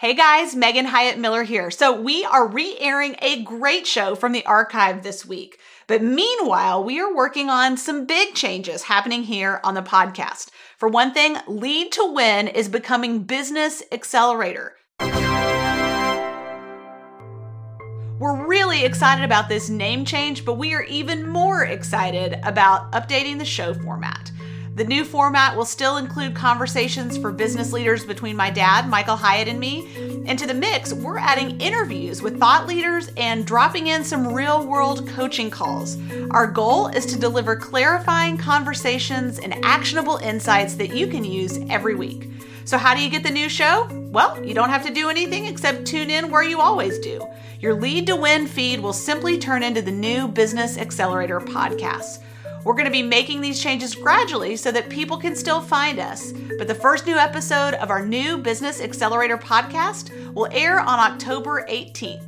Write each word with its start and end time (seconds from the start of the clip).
Hey 0.00 0.14
guys, 0.14 0.54
Megan 0.54 0.84
Hyatt 0.84 1.18
Miller 1.18 1.42
here. 1.42 1.72
So, 1.72 2.00
we 2.00 2.24
are 2.24 2.46
re 2.46 2.76
airing 2.78 3.16
a 3.20 3.42
great 3.42 3.84
show 3.84 4.14
from 4.14 4.30
the 4.30 4.46
archive 4.46 5.02
this 5.02 5.26
week. 5.26 5.58
But 5.88 6.04
meanwhile, 6.04 6.84
we 6.84 7.00
are 7.00 7.12
working 7.12 7.50
on 7.50 7.76
some 7.76 8.06
big 8.06 8.36
changes 8.36 8.84
happening 8.84 9.24
here 9.24 9.60
on 9.64 9.74
the 9.74 9.82
podcast. 9.82 10.50
For 10.76 10.88
one 10.88 11.12
thing, 11.12 11.36
Lead 11.48 11.90
to 11.90 12.12
Win 12.14 12.46
is 12.46 12.68
becoming 12.68 13.24
Business 13.24 13.82
Accelerator. 13.90 14.76
We're 18.20 18.46
really 18.46 18.84
excited 18.84 19.24
about 19.24 19.48
this 19.48 19.68
name 19.68 20.04
change, 20.04 20.44
but 20.44 20.58
we 20.58 20.74
are 20.74 20.84
even 20.84 21.26
more 21.26 21.64
excited 21.64 22.38
about 22.44 22.92
updating 22.92 23.38
the 23.38 23.44
show 23.44 23.74
format. 23.74 24.30
The 24.78 24.84
new 24.84 25.04
format 25.04 25.56
will 25.56 25.64
still 25.64 25.96
include 25.96 26.36
conversations 26.36 27.18
for 27.18 27.32
business 27.32 27.72
leaders 27.72 28.04
between 28.04 28.36
my 28.36 28.48
dad, 28.48 28.88
Michael 28.88 29.16
Hyatt, 29.16 29.48
and 29.48 29.58
me. 29.58 29.88
And 30.24 30.38
to 30.38 30.46
the 30.46 30.54
mix, 30.54 30.92
we're 30.92 31.18
adding 31.18 31.60
interviews 31.60 32.22
with 32.22 32.38
thought 32.38 32.68
leaders 32.68 33.10
and 33.16 33.44
dropping 33.44 33.88
in 33.88 34.04
some 34.04 34.32
real 34.32 34.64
world 34.64 35.08
coaching 35.08 35.50
calls. 35.50 35.98
Our 36.30 36.46
goal 36.46 36.86
is 36.86 37.06
to 37.06 37.18
deliver 37.18 37.56
clarifying 37.56 38.38
conversations 38.38 39.40
and 39.40 39.64
actionable 39.64 40.18
insights 40.18 40.76
that 40.76 40.94
you 40.94 41.08
can 41.08 41.24
use 41.24 41.58
every 41.68 41.96
week. 41.96 42.30
So, 42.64 42.78
how 42.78 42.94
do 42.94 43.02
you 43.02 43.10
get 43.10 43.24
the 43.24 43.32
new 43.32 43.48
show? 43.48 43.88
Well, 44.12 44.40
you 44.44 44.54
don't 44.54 44.70
have 44.70 44.86
to 44.86 44.94
do 44.94 45.10
anything 45.10 45.46
except 45.46 45.88
tune 45.88 46.08
in 46.08 46.30
where 46.30 46.44
you 46.44 46.60
always 46.60 47.00
do. 47.00 47.26
Your 47.58 47.74
Lead 47.74 48.06
to 48.06 48.14
Win 48.14 48.46
feed 48.46 48.78
will 48.78 48.92
simply 48.92 49.38
turn 49.38 49.64
into 49.64 49.82
the 49.82 49.90
new 49.90 50.28
Business 50.28 50.78
Accelerator 50.78 51.40
podcast. 51.40 52.20
We're 52.64 52.74
going 52.74 52.86
to 52.86 52.90
be 52.90 53.02
making 53.02 53.40
these 53.40 53.62
changes 53.62 53.94
gradually 53.94 54.56
so 54.56 54.70
that 54.72 54.88
people 54.88 55.16
can 55.16 55.34
still 55.36 55.60
find 55.60 55.98
us. 55.98 56.32
But 56.58 56.68
the 56.68 56.74
first 56.74 57.06
new 57.06 57.16
episode 57.16 57.74
of 57.74 57.90
our 57.90 58.04
new 58.04 58.38
Business 58.38 58.80
Accelerator 58.80 59.38
podcast 59.38 60.10
will 60.34 60.48
air 60.50 60.80
on 60.80 60.98
October 60.98 61.64
18th. 61.68 62.24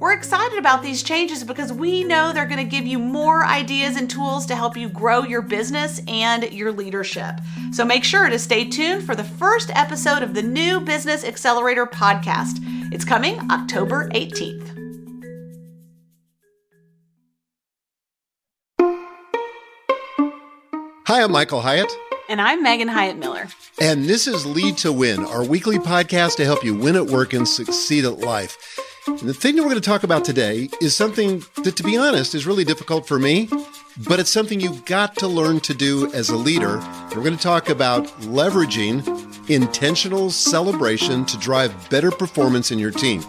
We're 0.00 0.14
excited 0.14 0.58
about 0.58 0.82
these 0.82 1.02
changes 1.02 1.44
because 1.44 1.74
we 1.74 2.04
know 2.04 2.32
they're 2.32 2.46
going 2.46 2.56
to 2.56 2.64
give 2.64 2.86
you 2.86 2.98
more 2.98 3.44
ideas 3.44 3.96
and 3.96 4.08
tools 4.08 4.46
to 4.46 4.56
help 4.56 4.74
you 4.74 4.88
grow 4.88 5.24
your 5.24 5.42
business 5.42 6.00
and 6.08 6.50
your 6.52 6.72
leadership. 6.72 7.38
So 7.70 7.84
make 7.84 8.02
sure 8.02 8.30
to 8.30 8.38
stay 8.38 8.64
tuned 8.64 9.04
for 9.04 9.14
the 9.14 9.24
first 9.24 9.70
episode 9.74 10.22
of 10.22 10.32
the 10.32 10.42
new 10.42 10.80
Business 10.80 11.22
Accelerator 11.22 11.86
podcast. 11.86 12.60
It's 12.90 13.04
coming 13.04 13.38
October 13.50 14.08
18th. 14.08 14.79
Hi, 21.12 21.24
I'm 21.24 21.32
Michael 21.32 21.60
Hyatt. 21.60 21.92
And 22.28 22.40
I'm 22.40 22.62
Megan 22.62 22.86
Hyatt 22.86 23.18
Miller. 23.18 23.48
And 23.80 24.04
this 24.04 24.28
is 24.28 24.46
Lead 24.46 24.78
to 24.78 24.92
Win, 24.92 25.24
our 25.24 25.44
weekly 25.44 25.76
podcast 25.76 26.36
to 26.36 26.44
help 26.44 26.62
you 26.62 26.72
win 26.72 26.94
at 26.94 27.06
work 27.06 27.32
and 27.32 27.48
succeed 27.48 28.04
at 28.04 28.20
life. 28.20 28.56
And 29.08 29.18
the 29.18 29.34
thing 29.34 29.56
that 29.56 29.62
we're 29.62 29.70
going 29.70 29.80
to 29.80 29.88
talk 29.88 30.04
about 30.04 30.24
today 30.24 30.68
is 30.80 30.94
something 30.94 31.42
that, 31.64 31.74
to 31.74 31.82
be 31.82 31.96
honest, 31.96 32.36
is 32.36 32.46
really 32.46 32.62
difficult 32.62 33.08
for 33.08 33.18
me, 33.18 33.48
but 34.06 34.20
it's 34.20 34.30
something 34.30 34.60
you've 34.60 34.84
got 34.84 35.16
to 35.16 35.26
learn 35.26 35.58
to 35.62 35.74
do 35.74 36.12
as 36.12 36.30
a 36.30 36.36
leader. 36.36 36.78
We're 37.08 37.24
going 37.24 37.36
to 37.36 37.42
talk 37.42 37.70
about 37.70 38.06
leveraging 38.20 39.50
intentional 39.50 40.30
celebration 40.30 41.24
to 41.24 41.36
drive 41.38 41.90
better 41.90 42.12
performance 42.12 42.70
in 42.70 42.78
your 42.78 42.92
team. 42.92 43.24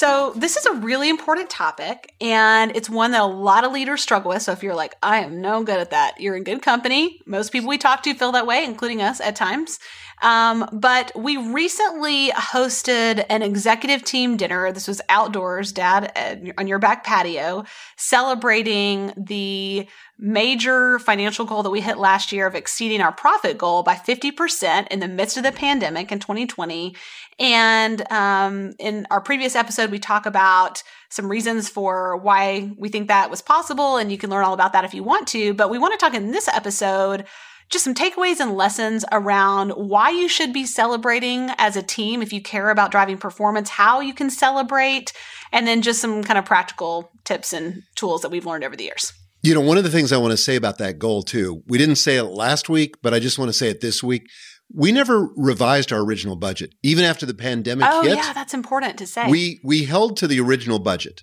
So, 0.00 0.32
this 0.36 0.56
is 0.56 0.64
a 0.64 0.74
really 0.74 1.08
important 1.08 1.50
topic, 1.50 2.14
and 2.20 2.70
it's 2.76 2.88
one 2.88 3.10
that 3.10 3.20
a 3.20 3.24
lot 3.24 3.64
of 3.64 3.72
leaders 3.72 4.00
struggle 4.00 4.28
with. 4.28 4.42
So, 4.42 4.52
if 4.52 4.62
you're 4.62 4.76
like, 4.76 4.94
I 5.02 5.24
am 5.24 5.40
no 5.40 5.64
good 5.64 5.80
at 5.80 5.90
that, 5.90 6.20
you're 6.20 6.36
in 6.36 6.44
good 6.44 6.62
company. 6.62 7.20
Most 7.26 7.50
people 7.50 7.68
we 7.68 7.78
talk 7.78 8.04
to 8.04 8.14
feel 8.14 8.30
that 8.30 8.46
way, 8.46 8.64
including 8.64 9.02
us 9.02 9.20
at 9.20 9.34
times. 9.34 9.80
Um, 10.22 10.68
but 10.72 11.12
we 11.14 11.36
recently 11.36 12.30
hosted 12.30 13.24
an 13.28 13.42
executive 13.42 14.04
team 14.04 14.36
dinner. 14.36 14.72
This 14.72 14.88
was 14.88 15.00
outdoors, 15.08 15.72
Dad, 15.72 16.52
on 16.58 16.66
your 16.66 16.78
back 16.78 17.04
patio, 17.04 17.64
celebrating 17.96 19.12
the 19.16 19.86
major 20.18 20.98
financial 20.98 21.44
goal 21.44 21.62
that 21.62 21.70
we 21.70 21.80
hit 21.80 21.96
last 21.96 22.32
year 22.32 22.46
of 22.46 22.56
exceeding 22.56 23.00
our 23.00 23.12
profit 23.12 23.56
goal 23.56 23.84
by 23.84 23.94
50% 23.94 24.88
in 24.88 24.98
the 24.98 25.06
midst 25.06 25.36
of 25.36 25.44
the 25.44 25.52
pandemic 25.52 26.10
in 26.10 26.18
2020. 26.18 26.96
And 27.38 28.10
um, 28.10 28.74
in 28.80 29.06
our 29.12 29.20
previous 29.20 29.54
episode, 29.54 29.92
we 29.92 30.00
talk 30.00 30.26
about 30.26 30.82
some 31.08 31.30
reasons 31.30 31.68
for 31.68 32.16
why 32.16 32.72
we 32.76 32.88
think 32.88 33.08
that 33.08 33.30
was 33.30 33.40
possible, 33.40 33.96
and 33.96 34.10
you 34.10 34.18
can 34.18 34.28
learn 34.28 34.44
all 34.44 34.54
about 34.54 34.72
that 34.72 34.84
if 34.84 34.92
you 34.92 35.04
want 35.04 35.28
to. 35.28 35.54
But 35.54 35.70
we 35.70 35.78
want 35.78 35.98
to 35.98 36.04
talk 36.04 36.14
in 36.14 36.32
this 36.32 36.48
episode 36.48 37.24
just 37.68 37.84
some 37.84 37.94
takeaways 37.94 38.40
and 38.40 38.56
lessons 38.56 39.04
around 39.12 39.70
why 39.70 40.10
you 40.10 40.28
should 40.28 40.52
be 40.52 40.64
celebrating 40.64 41.50
as 41.58 41.76
a 41.76 41.82
team 41.82 42.22
if 42.22 42.32
you 42.32 42.40
care 42.40 42.70
about 42.70 42.90
driving 42.90 43.18
performance, 43.18 43.68
how 43.68 44.00
you 44.00 44.14
can 44.14 44.30
celebrate, 44.30 45.12
and 45.52 45.66
then 45.66 45.82
just 45.82 46.00
some 46.00 46.22
kind 46.24 46.38
of 46.38 46.44
practical 46.44 47.10
tips 47.24 47.52
and 47.52 47.82
tools 47.94 48.22
that 48.22 48.30
we've 48.30 48.46
learned 48.46 48.64
over 48.64 48.76
the 48.76 48.84
years. 48.84 49.12
You 49.42 49.54
know, 49.54 49.60
one 49.60 49.78
of 49.78 49.84
the 49.84 49.90
things 49.90 50.12
I 50.12 50.16
want 50.16 50.32
to 50.32 50.36
say 50.36 50.56
about 50.56 50.78
that 50.78 50.98
goal 50.98 51.22
too, 51.22 51.62
we 51.68 51.78
didn't 51.78 51.96
say 51.96 52.16
it 52.16 52.24
last 52.24 52.68
week, 52.68 52.96
but 53.02 53.14
I 53.14 53.20
just 53.20 53.38
want 53.38 53.50
to 53.50 53.52
say 53.52 53.68
it 53.68 53.80
this 53.80 54.02
week. 54.02 54.28
We 54.74 54.92
never 54.92 55.28
revised 55.36 55.92
our 55.92 56.00
original 56.00 56.36
budget, 56.36 56.74
even 56.82 57.04
after 57.04 57.24
the 57.24 57.34
pandemic 57.34 57.86
oh, 57.88 58.02
hit. 58.02 58.16
yeah, 58.16 58.32
that's 58.34 58.52
important 58.52 58.98
to 58.98 59.06
say. 59.06 59.30
We 59.30 59.60
we 59.64 59.84
held 59.84 60.18
to 60.18 60.26
the 60.26 60.40
original 60.40 60.78
budget. 60.78 61.22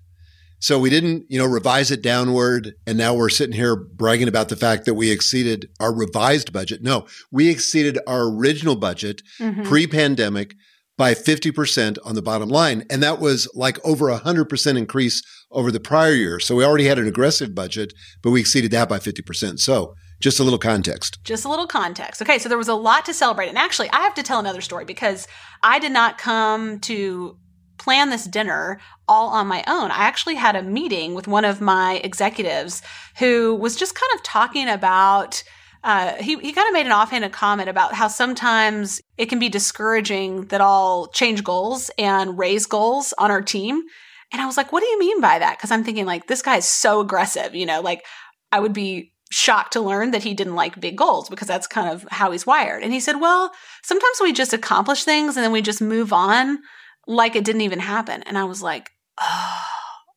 So 0.66 0.80
we 0.80 0.90
didn't, 0.90 1.28
you 1.30 1.38
know, 1.38 1.46
revise 1.46 1.92
it 1.92 2.02
downward. 2.02 2.74
And 2.88 2.98
now 2.98 3.14
we're 3.14 3.30
sitting 3.30 3.53
here 3.53 3.76
bragging 3.76 4.28
about 4.28 4.50
the 4.50 4.56
fact 4.56 4.86
that 4.86 4.96
we 4.96 5.12
exceeded 5.12 5.70
our 5.80 5.94
revised 5.94 6.52
budget. 6.52 6.81
No, 6.81 7.06
we 7.30 7.50
exceeded 7.50 8.00
our 8.08 8.24
original 8.24 8.76
budget 8.76 9.22
mm-hmm. 9.40 9.62
pre 9.62 9.86
pandemic 9.86 10.56
by 10.98 11.14
50% 11.14 12.00
on 12.03 12.16
the 12.16 12.24
bottom 12.24 12.50
line. 12.50 12.84
And 12.90 13.03
that 13.03 13.20
was 13.20 13.48
like 13.53 13.78
over 13.86 14.09
a 14.09 14.18
100% 14.18 14.76
increase 14.76 15.22
over 15.52 15.72
the 15.72 15.80
prior 15.80 16.14
year. 16.14 16.40
So 16.40 16.56
we 16.56 16.66
already 16.66 16.86
had 16.86 16.97
an 16.97 17.08
aggressive 17.08 17.53
budget, 17.53 17.94
but 18.24 18.32
we 18.32 18.40
exceeded 18.40 18.72
that 18.72 18.90
by 18.90 18.97
50%. 18.97 19.59
So 19.59 19.94
just 20.20 20.40
a 20.40 20.44
little 20.44 20.58
context. 20.58 21.20
Just 21.24 21.46
a 21.46 21.50
little 21.50 21.68
context. 21.68 22.24
Okay, 22.24 22.40
so 22.40 22.50
there 22.50 22.58
was 22.58 22.70
a 22.70 22.74
lot 22.74 23.06
to 23.06 23.14
celebrate. 23.14 23.50
And 23.50 23.58
actually, 23.59 23.92
I 23.92 24.02
have 24.02 24.16
to 24.16 24.24
tell 24.24 24.40
another 24.40 24.62
story 24.62 24.86
because 24.86 25.28
I 25.62 25.78
did 25.78 25.92
not 25.92 26.18
come 26.18 26.80
to 26.80 27.38
plan 27.78 28.09
this 28.09 28.25
dinner 28.25 28.80
all 29.08 29.30
on 29.30 29.47
my 29.47 29.63
own. 29.68 29.91
I 29.91 30.00
actually 30.00 30.36
had 30.36 30.56
a 30.56 30.63
meeting 30.63 31.13
with 31.13 31.28
one 31.28 31.46
of 31.46 31.62
my 31.62 32.02
executives 32.03 32.81
who 33.18 33.56
was 33.56 33.75
just 33.75 33.96
kind 33.96 34.12
of 34.16 34.24
talking 34.24 34.68
about. 34.68 35.44
Uh, 35.84 36.16
he, 36.16 36.35
he 36.40 36.52
kind 36.52 36.68
of 36.68 36.74
made 36.74 36.88
an 36.88 36.91
offhanded 36.91 37.31
comment 37.31 37.69
about 37.69 37.94
how 37.94 38.08
sometimes 38.08 39.00
it 39.19 39.28
can 39.28 39.38
be 39.38 39.50
discouraging 39.50 40.46
that 40.47 40.59
I'll 40.59 41.08
change 41.14 41.44
goals 41.44 41.91
and 42.00 42.40
raise 42.40 42.66
goals 42.66 43.14
on 43.19 43.30
our 43.30 43.44
team. 43.44 43.84
And 44.34 44.41
I 44.41 44.47
was 44.47 44.58
like, 44.58 44.72
what 44.72 44.80
do 44.80 44.88
you 44.88 44.97
mean 44.97 45.22
by 45.22 45.38
that? 45.38 45.58
Because 45.58 45.69
I'm 45.69 45.84
thinking, 45.84 46.08
like, 46.08 46.25
this 46.25 46.41
guy 46.41 46.58
is 46.58 46.66
so 46.66 47.02
aggressive, 47.02 47.53
you 47.53 47.68
know, 47.68 47.81
like 47.81 48.03
I 48.52 48.59
would 48.59 48.74
be 48.74 49.14
shocked 49.31 49.74
to 49.74 49.81
learn 49.81 50.12
that 50.12 50.24
he 50.24 50.34
didn't 50.34 50.56
like 50.56 50.80
big 50.80 50.96
goals 50.96 51.30
because 51.30 51.47
that's 51.47 51.68
kind 51.68 51.90
of 51.90 52.06
how 52.09 52.31
he's 52.31 52.46
wired. 52.46 52.84
And 52.84 52.94
he 52.94 53.00
said, 53.00 53.19
well, 53.19 53.52
sometimes 53.84 54.18
we 54.22 54.34
just 54.34 54.53
accomplish 54.53 55.03
things 55.03 55.35
and 55.35 55.44
then 55.44 55.52
we 55.52 55.62
just 55.62 55.81
move 55.81 56.14
on 56.14 56.59
like 57.07 57.35
it 57.35 57.43
didn't 57.43 57.61
even 57.61 57.79
happen. 57.79 58.23
And 58.23 58.38
I 58.38 58.45
was 58.45 58.61
like, 58.61 58.91
oh, 59.19 59.61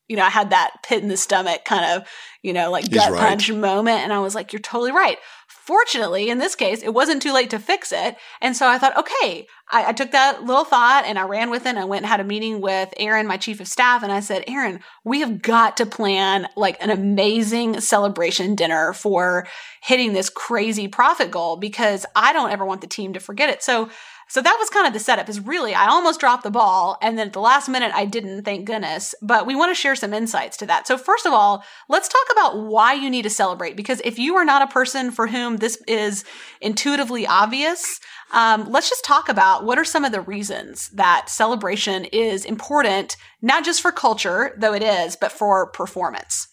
you 0.08 0.16
know, 0.16 0.24
I 0.24 0.30
had 0.30 0.50
that 0.50 0.76
pit 0.82 1.02
in 1.02 1.08
the 1.08 1.18
stomach 1.18 1.64
kind 1.64 1.84
of, 1.84 2.08
you 2.42 2.54
know, 2.54 2.70
like 2.70 2.90
gut 2.90 3.12
right. 3.12 3.20
punch 3.20 3.52
moment. 3.52 4.00
And 4.00 4.12
I 4.12 4.20
was 4.20 4.34
like, 4.34 4.52
you're 4.52 4.60
totally 4.60 4.90
right. 4.90 5.18
Fortunately, 5.48 6.30
in 6.30 6.38
this 6.38 6.54
case, 6.54 6.82
it 6.82 6.94
wasn't 6.94 7.20
too 7.20 7.32
late 7.32 7.50
to 7.50 7.58
fix 7.58 7.92
it. 7.92 8.16
And 8.40 8.56
so 8.56 8.66
I 8.66 8.78
thought, 8.78 8.96
okay, 8.96 9.46
I, 9.70 9.88
I, 9.88 9.92
took 9.92 10.12
that 10.12 10.44
little 10.44 10.64
thought 10.64 11.04
and 11.06 11.18
I 11.18 11.24
ran 11.24 11.50
with 11.50 11.66
it. 11.66 11.70
And 11.70 11.78
I 11.78 11.84
went 11.84 12.04
and 12.04 12.08
had 12.08 12.20
a 12.20 12.24
meeting 12.24 12.62
with 12.62 12.92
Aaron, 12.96 13.26
my 13.26 13.36
chief 13.36 13.60
of 13.60 13.68
staff. 13.68 14.02
And 14.02 14.10
I 14.10 14.20
said, 14.20 14.44
Aaron, 14.46 14.80
we 15.04 15.20
have 15.20 15.42
got 15.42 15.76
to 15.76 15.86
plan 15.86 16.48
like 16.56 16.82
an 16.82 16.88
amazing 16.88 17.80
celebration 17.80 18.54
dinner 18.54 18.94
for 18.94 19.46
hitting 19.82 20.14
this 20.14 20.30
crazy 20.30 20.88
profit 20.88 21.30
goal 21.30 21.56
because 21.56 22.06
I 22.16 22.32
don't 22.32 22.50
ever 22.50 22.64
want 22.64 22.80
the 22.80 22.86
team 22.86 23.12
to 23.12 23.20
forget 23.20 23.50
it. 23.50 23.62
So 23.62 23.90
so 24.28 24.42
that 24.42 24.56
was 24.58 24.68
kind 24.68 24.86
of 24.86 24.92
the 24.92 24.98
setup 24.98 25.28
is 25.28 25.40
really, 25.40 25.74
I 25.74 25.86
almost 25.86 26.20
dropped 26.20 26.42
the 26.42 26.50
ball. 26.50 26.98
And 27.00 27.18
then 27.18 27.28
at 27.28 27.32
the 27.32 27.40
last 27.40 27.68
minute, 27.68 27.92
I 27.94 28.04
didn't, 28.04 28.44
thank 28.44 28.66
goodness. 28.66 29.14
But 29.22 29.46
we 29.46 29.56
want 29.56 29.70
to 29.70 29.80
share 29.80 29.96
some 29.96 30.12
insights 30.12 30.58
to 30.58 30.66
that. 30.66 30.86
So 30.86 30.98
first 30.98 31.24
of 31.24 31.32
all, 31.32 31.64
let's 31.88 32.08
talk 32.08 32.26
about 32.32 32.66
why 32.66 32.92
you 32.92 33.08
need 33.08 33.22
to 33.22 33.30
celebrate. 33.30 33.74
Because 33.74 34.02
if 34.04 34.18
you 34.18 34.36
are 34.36 34.44
not 34.44 34.60
a 34.60 34.72
person 34.72 35.10
for 35.10 35.28
whom 35.28 35.56
this 35.56 35.82
is 35.88 36.24
intuitively 36.60 37.26
obvious, 37.26 38.00
um, 38.32 38.70
let's 38.70 38.90
just 38.90 39.04
talk 39.04 39.30
about 39.30 39.64
what 39.64 39.78
are 39.78 39.84
some 39.84 40.04
of 40.04 40.12
the 40.12 40.20
reasons 40.20 40.90
that 40.90 41.30
celebration 41.30 42.04
is 42.06 42.44
important, 42.44 43.16
not 43.40 43.64
just 43.64 43.80
for 43.80 43.90
culture, 43.90 44.54
though 44.58 44.74
it 44.74 44.82
is, 44.82 45.16
but 45.16 45.32
for 45.32 45.70
performance. 45.70 46.48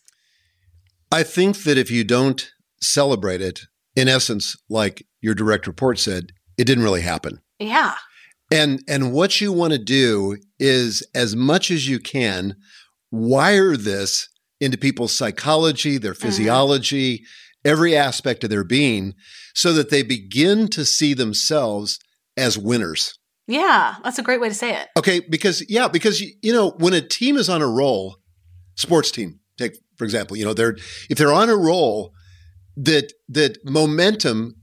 I 1.12 1.24
think 1.24 1.64
that 1.64 1.78
if 1.78 1.92
you 1.92 2.06
don't 2.06 2.50
celebrate 2.82 3.42
it, 3.42 3.62
in 3.98 4.08
essence, 4.08 4.56
like 4.70 5.06
your 5.20 5.34
direct 5.34 5.68
report 5.68 6.00
said, 6.00 6.32
it 6.58 6.64
didn't 6.66 6.84
really 6.84 7.02
happen. 7.02 7.42
Yeah. 7.60 7.96
And 8.52 8.84
and 8.88 9.12
what 9.12 9.42
you 9.42 9.52
want 9.52 9.74
to 9.74 9.80
do 9.80 10.38
is 10.60 11.06
as 11.16 11.36
much 11.36 11.72
as 11.72 11.90
you 11.90 12.00
can 12.00 12.56
wire 13.12 13.76
this 13.76 14.30
into 14.60 14.78
people's 14.78 15.18
psychology, 15.18 15.98
their 15.98 16.14
mm-hmm. 16.14 16.22
physiology, 16.22 17.18
mm-hmm. 17.18 17.70
every 17.70 17.96
aspect 17.96 18.44
of 18.44 18.50
their 18.50 18.64
being 18.64 19.14
so 19.54 19.74
that 19.74 19.90
they 19.90 20.04
begin 20.04 20.68
to 20.68 20.86
see 20.86 21.14
themselves 21.14 22.00
as 22.38 22.58
winners. 22.58 23.18
Yeah, 23.48 23.96
that's 24.04 24.20
a 24.20 24.24
great 24.24 24.42
way 24.42 24.50
to 24.50 24.56
say 24.56 24.76
it. 24.76 24.90
Okay, 24.98 25.20
because 25.20 25.64
yeah, 25.70 25.88
because 25.88 26.22
you 26.22 26.54
know, 26.54 26.72
when 26.78 26.94
a 26.94 27.02
team 27.02 27.38
is 27.38 27.50
on 27.50 27.62
a 27.62 27.68
roll, 27.68 28.18
sports 28.76 29.12
team, 29.12 29.40
take 29.58 29.78
for 29.98 30.04
example, 30.04 30.36
you 30.36 30.46
know, 30.46 30.54
they're 30.54 30.78
if 31.10 31.18
they're 31.18 31.34
on 31.34 31.50
a 31.50 31.56
roll 31.56 32.12
that 32.78 33.14
that 33.30 33.58
momentum 33.64 34.56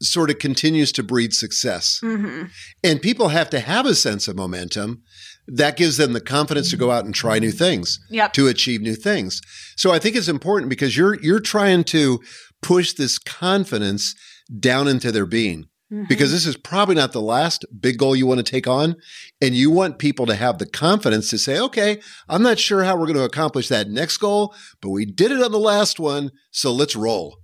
sort 0.00 0.30
of 0.30 0.38
continues 0.38 0.92
to 0.92 1.02
breed 1.02 1.32
success. 1.34 2.00
Mm-hmm. 2.02 2.44
And 2.84 3.02
people 3.02 3.28
have 3.28 3.50
to 3.50 3.60
have 3.60 3.86
a 3.86 3.94
sense 3.94 4.28
of 4.28 4.36
momentum 4.36 5.02
that 5.46 5.76
gives 5.76 5.96
them 5.96 6.12
the 6.12 6.20
confidence 6.20 6.70
to 6.70 6.76
go 6.76 6.90
out 6.90 7.04
and 7.04 7.14
try 7.14 7.38
new 7.38 7.50
things, 7.50 7.98
Yep. 8.10 8.32
to 8.34 8.46
achieve 8.48 8.80
new 8.82 8.94
things. 8.94 9.40
So 9.76 9.90
I 9.92 9.98
think 9.98 10.14
it's 10.16 10.28
important 10.28 10.68
because 10.70 10.96
you're 10.96 11.18
you're 11.20 11.40
trying 11.40 11.84
to 11.84 12.20
push 12.62 12.92
this 12.92 13.18
confidence 13.18 14.14
down 14.60 14.88
into 14.88 15.10
their 15.12 15.26
being 15.26 15.66
Mhm. 15.92 16.06
because 16.08 16.30
this 16.32 16.46
is 16.46 16.56
probably 16.56 16.94
not 16.96 17.12
the 17.12 17.20
last 17.22 17.64
big 17.80 17.96
goal 17.98 18.14
you 18.14 18.26
want 18.26 18.38
to 18.44 18.50
take 18.50 18.66
on. 18.66 18.94
And 19.40 19.54
you 19.54 19.70
want 19.70 19.98
people 19.98 20.26
to 20.26 20.34
have 20.34 20.58
the 20.58 20.66
confidence 20.66 21.30
to 21.30 21.38
say, 21.38 21.58
okay, 21.58 21.98
I'm 22.28 22.42
not 22.42 22.58
sure 22.58 22.84
how 22.84 22.94
we're 22.96 23.06
going 23.06 23.16
to 23.16 23.22
accomplish 23.24 23.68
that 23.68 23.88
next 23.88 24.18
goal, 24.18 24.54
but 24.82 24.90
we 24.90 25.06
did 25.06 25.30
it 25.32 25.42
on 25.42 25.50
the 25.52 25.58
last 25.58 25.98
one. 25.98 26.30
So 26.50 26.72
let's 26.72 26.94
roll. 26.94 27.38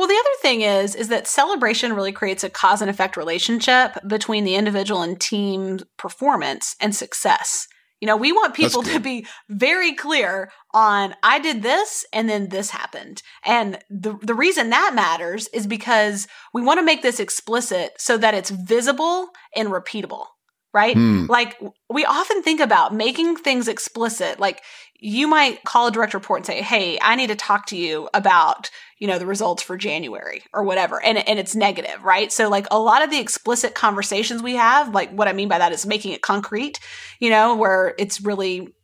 Well, 0.00 0.08
the 0.08 0.14
other 0.14 0.40
thing 0.40 0.62
is 0.62 0.94
is 0.94 1.08
that 1.08 1.26
celebration 1.26 1.92
really 1.92 2.10
creates 2.10 2.42
a 2.42 2.48
cause 2.48 2.80
and 2.80 2.90
effect 2.90 3.18
relationship 3.18 3.98
between 4.06 4.44
the 4.44 4.54
individual 4.54 5.02
and 5.02 5.20
team 5.20 5.80
performance 5.98 6.74
and 6.80 6.96
success. 6.96 7.68
You 8.00 8.06
know, 8.06 8.16
we 8.16 8.32
want 8.32 8.54
people 8.54 8.82
to 8.84 8.98
be 8.98 9.26
very 9.50 9.92
clear 9.92 10.50
on 10.72 11.14
I 11.22 11.38
did 11.38 11.62
this 11.62 12.06
and 12.14 12.30
then 12.30 12.48
this 12.48 12.70
happened. 12.70 13.22
And 13.44 13.78
the 13.90 14.16
the 14.22 14.32
reason 14.32 14.70
that 14.70 14.92
matters 14.94 15.48
is 15.48 15.66
because 15.66 16.26
we 16.54 16.62
want 16.62 16.78
to 16.80 16.86
make 16.86 17.02
this 17.02 17.20
explicit 17.20 17.92
so 17.98 18.16
that 18.16 18.32
it's 18.32 18.48
visible 18.48 19.28
and 19.54 19.68
repeatable, 19.68 20.28
right? 20.72 20.94
Hmm. 20.94 21.26
Like 21.28 21.60
we 21.90 22.06
often 22.06 22.42
think 22.42 22.60
about 22.60 22.94
making 22.94 23.36
things 23.36 23.68
explicit. 23.68 24.40
Like 24.40 24.62
you 25.00 25.26
might 25.26 25.64
call 25.64 25.86
a 25.86 25.90
direct 25.90 26.14
report 26.14 26.40
and 26.40 26.46
say, 26.46 26.62
"Hey, 26.62 26.98
I 27.00 27.16
need 27.16 27.28
to 27.28 27.36
talk 27.36 27.66
to 27.66 27.76
you 27.76 28.08
about, 28.14 28.70
you 28.98 29.06
know, 29.06 29.18
the 29.18 29.26
results 29.26 29.62
for 29.62 29.76
January 29.76 30.42
or 30.52 30.62
whatever." 30.62 31.02
And 31.02 31.18
and 31.28 31.38
it's 31.38 31.54
negative, 31.54 32.02
right? 32.04 32.30
So 32.30 32.48
like 32.48 32.66
a 32.70 32.78
lot 32.78 33.02
of 33.02 33.10
the 33.10 33.18
explicit 33.18 33.74
conversations 33.74 34.42
we 34.42 34.54
have, 34.56 34.94
like 34.94 35.10
what 35.10 35.28
I 35.28 35.32
mean 35.32 35.48
by 35.48 35.58
that 35.58 35.72
is 35.72 35.86
making 35.86 36.12
it 36.12 36.22
concrete, 36.22 36.80
you 37.18 37.30
know, 37.30 37.56
where 37.56 37.94
it's 37.98 38.20
really 38.20 38.74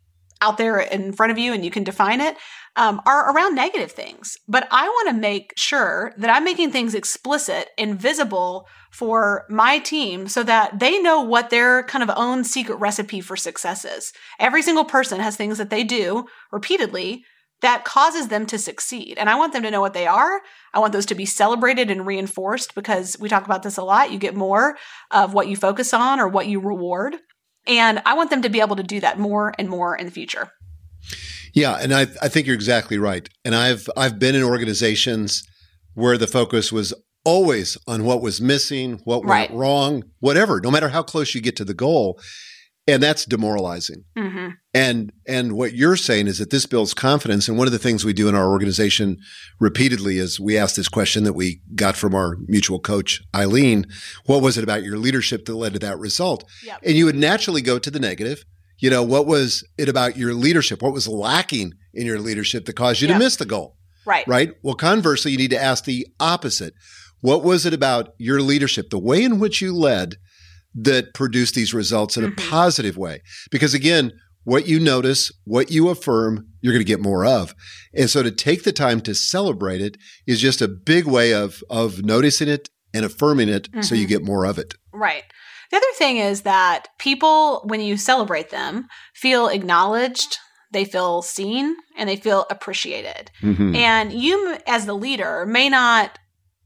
out 0.40 0.58
there 0.58 0.78
in 0.78 1.12
front 1.12 1.32
of 1.32 1.38
you 1.38 1.52
and 1.52 1.64
you 1.64 1.70
can 1.70 1.84
define 1.84 2.20
it. 2.20 2.36
Um, 2.78 3.00
are 3.06 3.32
around 3.34 3.54
negative 3.54 3.90
things. 3.90 4.36
But 4.46 4.68
I 4.70 4.86
want 4.86 5.08
to 5.08 5.14
make 5.14 5.54
sure 5.56 6.12
that 6.18 6.28
I'm 6.28 6.44
making 6.44 6.72
things 6.72 6.94
explicit 6.94 7.70
and 7.78 7.98
visible 7.98 8.68
for 8.90 9.46
my 9.48 9.78
team 9.78 10.28
so 10.28 10.42
that 10.42 10.78
they 10.78 11.00
know 11.00 11.22
what 11.22 11.48
their 11.48 11.84
kind 11.84 12.02
of 12.02 12.10
own 12.14 12.44
secret 12.44 12.76
recipe 12.76 13.22
for 13.22 13.34
success 13.34 13.86
is. 13.86 14.12
Every 14.38 14.60
single 14.60 14.84
person 14.84 15.20
has 15.20 15.36
things 15.36 15.56
that 15.56 15.70
they 15.70 15.84
do 15.84 16.26
repeatedly 16.52 17.24
that 17.62 17.84
causes 17.84 18.28
them 18.28 18.44
to 18.46 18.58
succeed. 18.58 19.16
And 19.18 19.30
I 19.30 19.36
want 19.36 19.52
them 19.52 19.62
to 19.62 19.70
know 19.70 19.80
what 19.80 19.94
they 19.94 20.06
are. 20.06 20.40
I 20.74 20.78
want 20.78 20.92
those 20.92 21.06
to 21.06 21.14
be 21.14 21.24
celebrated 21.24 21.90
and 21.90 22.06
reinforced 22.06 22.74
because 22.74 23.16
we 23.18 23.28
talk 23.28 23.46
about 23.46 23.62
this 23.62 23.78
a 23.78 23.82
lot. 23.82 24.12
You 24.12 24.18
get 24.18 24.34
more 24.34 24.76
of 25.10 25.32
what 25.32 25.48
you 25.48 25.56
focus 25.56 25.94
on 25.94 26.20
or 26.20 26.28
what 26.28 26.46
you 26.46 26.60
reward. 26.60 27.16
And 27.66 28.00
I 28.06 28.14
want 28.14 28.30
them 28.30 28.42
to 28.42 28.48
be 28.48 28.60
able 28.60 28.76
to 28.76 28.82
do 28.82 29.00
that 29.00 29.18
more 29.18 29.54
and 29.58 29.68
more 29.68 29.96
in 29.96 30.06
the 30.06 30.12
future. 30.12 30.50
Yeah, 31.54 31.78
and 31.80 31.94
I 31.94 32.02
I 32.20 32.28
think 32.28 32.46
you're 32.46 32.54
exactly 32.54 32.98
right. 32.98 33.28
And 33.44 33.54
I've 33.54 33.88
I've 33.96 34.18
been 34.18 34.34
in 34.34 34.42
organizations 34.42 35.42
where 35.94 36.18
the 36.18 36.26
focus 36.26 36.70
was 36.70 36.92
always 37.24 37.76
on 37.88 38.04
what 38.04 38.20
was 38.22 38.40
missing, 38.40 39.00
what 39.04 39.24
Right. 39.24 39.50
went 39.50 39.58
wrong, 39.58 40.04
whatever, 40.20 40.60
no 40.60 40.70
matter 40.70 40.90
how 40.90 41.02
close 41.02 41.34
you 41.34 41.40
get 41.40 41.56
to 41.56 41.64
the 41.64 41.74
goal. 41.74 42.20
And 42.88 43.02
that's 43.02 43.24
demoralizing. 43.24 44.04
Mm-hmm. 44.16 44.48
And 44.72 45.12
and 45.26 45.52
what 45.56 45.74
you're 45.74 45.96
saying 45.96 46.28
is 46.28 46.38
that 46.38 46.50
this 46.50 46.66
builds 46.66 46.94
confidence. 46.94 47.48
And 47.48 47.58
one 47.58 47.66
of 47.66 47.72
the 47.72 47.80
things 47.80 48.04
we 48.04 48.12
do 48.12 48.28
in 48.28 48.34
our 48.36 48.48
organization 48.48 49.18
repeatedly 49.58 50.18
is 50.18 50.38
we 50.38 50.56
ask 50.56 50.76
this 50.76 50.86
question 50.88 51.24
that 51.24 51.32
we 51.32 51.60
got 51.74 51.96
from 51.96 52.14
our 52.14 52.36
mutual 52.46 52.78
coach, 52.78 53.22
Eileen. 53.34 53.86
What 54.26 54.40
was 54.42 54.56
it 54.56 54.62
about 54.64 54.84
your 54.84 54.98
leadership 54.98 55.46
that 55.46 55.56
led 55.56 55.72
to 55.72 55.78
that 55.80 55.98
result? 55.98 56.44
Yep. 56.64 56.80
And 56.84 56.96
you 56.96 57.06
would 57.06 57.16
naturally 57.16 57.60
go 57.62 57.78
to 57.80 57.90
the 57.90 57.98
negative. 57.98 58.44
You 58.78 58.90
know, 58.90 59.02
what 59.02 59.26
was 59.26 59.64
it 59.78 59.88
about 59.88 60.16
your 60.16 60.34
leadership? 60.34 60.82
What 60.82 60.92
was 60.92 61.08
lacking 61.08 61.72
in 61.94 62.06
your 62.06 62.20
leadership 62.20 62.66
that 62.66 62.74
caused 62.76 63.00
you 63.00 63.08
Yeah. 63.08 63.14
to 63.14 63.18
miss 63.18 63.36
the 63.36 63.46
goal? 63.46 63.76
Right. 64.04 64.28
Right. 64.28 64.52
Well, 64.62 64.74
conversely, 64.74 65.32
you 65.32 65.38
need 65.38 65.50
to 65.50 65.60
ask 65.60 65.84
the 65.84 66.06
opposite. 66.20 66.74
What 67.20 67.42
was 67.42 67.66
it 67.66 67.72
about 67.72 68.10
your 68.18 68.40
leadership, 68.40 68.90
the 68.90 68.98
way 68.98 69.24
in 69.24 69.40
which 69.40 69.60
you 69.60 69.74
led 69.74 70.16
that 70.76 71.14
produce 71.14 71.52
these 71.52 71.73
results 71.75 72.17
in 72.17 72.25
a 72.25 72.31
positive 72.32 72.96
way? 72.96 73.23
Because 73.50 73.75
again, 73.75 74.12
what 74.44 74.69
you 74.69 74.78
notice, 74.78 75.32
what 75.44 75.70
you 75.73 75.88
affirm, 75.88 76.46
you're 76.61 76.73
going 76.73 76.84
to 76.84 76.93
get 76.93 77.00
more 77.00 77.25
of. 77.26 77.52
And 77.94 78.08
so 78.08 78.23
to 78.23 78.31
take 78.31 78.62
the 78.62 78.73
time 78.73 79.00
to 79.00 79.14
celebrate 79.14 79.81
it 79.81 79.96
is 80.26 80.40
just 80.40 80.62
a 80.62 80.69
big 80.69 81.06
way 81.06 81.34
of 81.34 81.62
of 81.69 82.05
noticing 82.05 82.49
it 82.49 82.69
and 82.94 83.05
affirming 83.05 83.49
it 83.49 83.69
so 83.81 83.94
you 83.94 84.06
Mhm. 84.06 84.11
get 84.11 84.25
more 84.25 84.44
of 84.44 84.58
it. 84.58 84.75
Right. 84.93 85.25
The 85.70 85.78
other 85.78 85.87
thing 85.99 86.19
is 86.19 86.43
that 86.43 86.87
people, 87.00 87.62
when 87.67 87.81
you 87.81 87.96
celebrate 87.96 88.50
them, 88.50 88.87
feel 89.14 89.49
acknowledged, 89.49 90.38
they 90.73 90.84
feel 90.84 91.23
seen, 91.23 91.75
and 91.96 92.08
they 92.08 92.17
feel 92.17 92.46
appreciated. 92.50 93.32
Mhm. 93.43 93.75
And 93.76 94.12
you, 94.12 94.58
as 94.67 94.87
the 94.87 94.94
leader, 94.94 95.44
may 95.44 95.69
not 95.69 96.19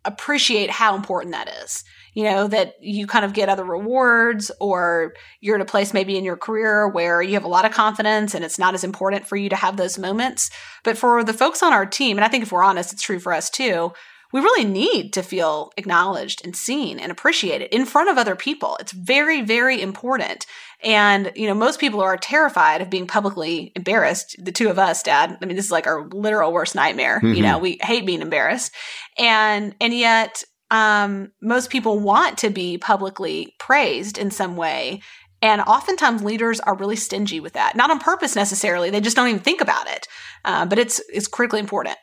appreciate 0.04 0.70
how 0.70 0.94
important 0.96 1.32
that 1.32 1.48
is. 1.64 1.82
You 2.14 2.24
know, 2.24 2.48
that 2.48 2.74
you 2.80 3.06
kind 3.06 3.24
of 3.24 3.32
get 3.32 3.48
other 3.48 3.64
rewards, 3.64 4.50
or 4.60 5.14
you're 5.40 5.56
at 5.56 5.62
a 5.62 5.64
place 5.64 5.94
maybe 5.94 6.16
in 6.18 6.24
your 6.24 6.36
career 6.36 6.88
where 6.88 7.22
you 7.22 7.34
have 7.34 7.44
a 7.44 7.48
lot 7.48 7.64
of 7.64 7.72
confidence 7.72 8.34
and 8.34 8.44
it's 8.44 8.58
not 8.58 8.74
as 8.74 8.84
important 8.84 9.26
for 9.26 9.36
you 9.36 9.48
to 9.48 9.56
have 9.56 9.76
those 9.76 9.98
moments. 9.98 10.50
But 10.82 10.98
for 10.98 11.22
the 11.22 11.32
folks 11.32 11.62
on 11.62 11.72
our 11.72 11.86
team, 11.86 12.18
and 12.18 12.24
I 12.24 12.28
think 12.28 12.42
if 12.42 12.52
we're 12.52 12.64
honest, 12.64 12.92
it's 12.92 13.02
true 13.02 13.20
for 13.20 13.32
us 13.32 13.48
too, 13.48 13.92
we 14.32 14.40
really 14.40 14.64
need 14.64 15.12
to 15.14 15.22
feel 15.22 15.72
acknowledged 15.76 16.44
and 16.44 16.54
seen 16.54 17.00
and 17.00 17.10
appreciated 17.10 17.74
in 17.74 17.84
front 17.84 18.08
of 18.08 18.16
other 18.16 18.36
people. 18.36 18.76
It's 18.78 18.92
very, 18.92 19.42
very 19.42 19.82
important. 19.82 20.46
And, 20.84 21.32
you 21.34 21.48
know, 21.48 21.54
most 21.54 21.80
people 21.80 22.00
are 22.00 22.16
terrified 22.16 22.80
of 22.80 22.90
being 22.90 23.08
publicly 23.08 23.72
embarrassed. 23.74 24.36
The 24.38 24.52
two 24.52 24.68
of 24.70 24.78
us, 24.78 25.02
dad, 25.02 25.36
I 25.42 25.46
mean, 25.46 25.56
this 25.56 25.64
is 25.66 25.72
like 25.72 25.88
our 25.88 26.06
literal 26.08 26.52
worst 26.52 26.76
nightmare. 26.76 27.18
You 27.22 27.34
Mhm. 27.34 27.42
know, 27.42 27.58
we 27.58 27.78
hate 27.82 28.06
being 28.06 28.22
embarrassed. 28.22 28.72
And, 29.18 29.74
and 29.80 29.92
yet, 29.92 30.44
um, 30.70 31.32
most 31.42 31.70
people 31.70 31.98
want 31.98 32.38
to 32.38 32.50
be 32.50 32.78
publicly 32.78 33.54
praised 33.58 34.18
in 34.18 34.30
some 34.30 34.56
way. 34.56 35.00
And 35.42 35.62
oftentimes 35.62 36.22
leaders 36.22 36.60
are 36.60 36.76
really 36.76 36.96
stingy 36.96 37.40
with 37.40 37.54
that. 37.54 37.74
Not 37.74 37.90
on 37.90 37.98
purpose 37.98 38.36
necessarily. 38.36 38.90
They 38.90 39.00
just 39.00 39.16
don't 39.16 39.28
even 39.28 39.40
think 39.40 39.60
about 39.60 39.88
it. 39.88 40.06
Uh, 40.44 40.66
but 40.66 40.78
it's, 40.78 41.00
it's 41.12 41.26
critically 41.26 41.60
important. 41.60 41.96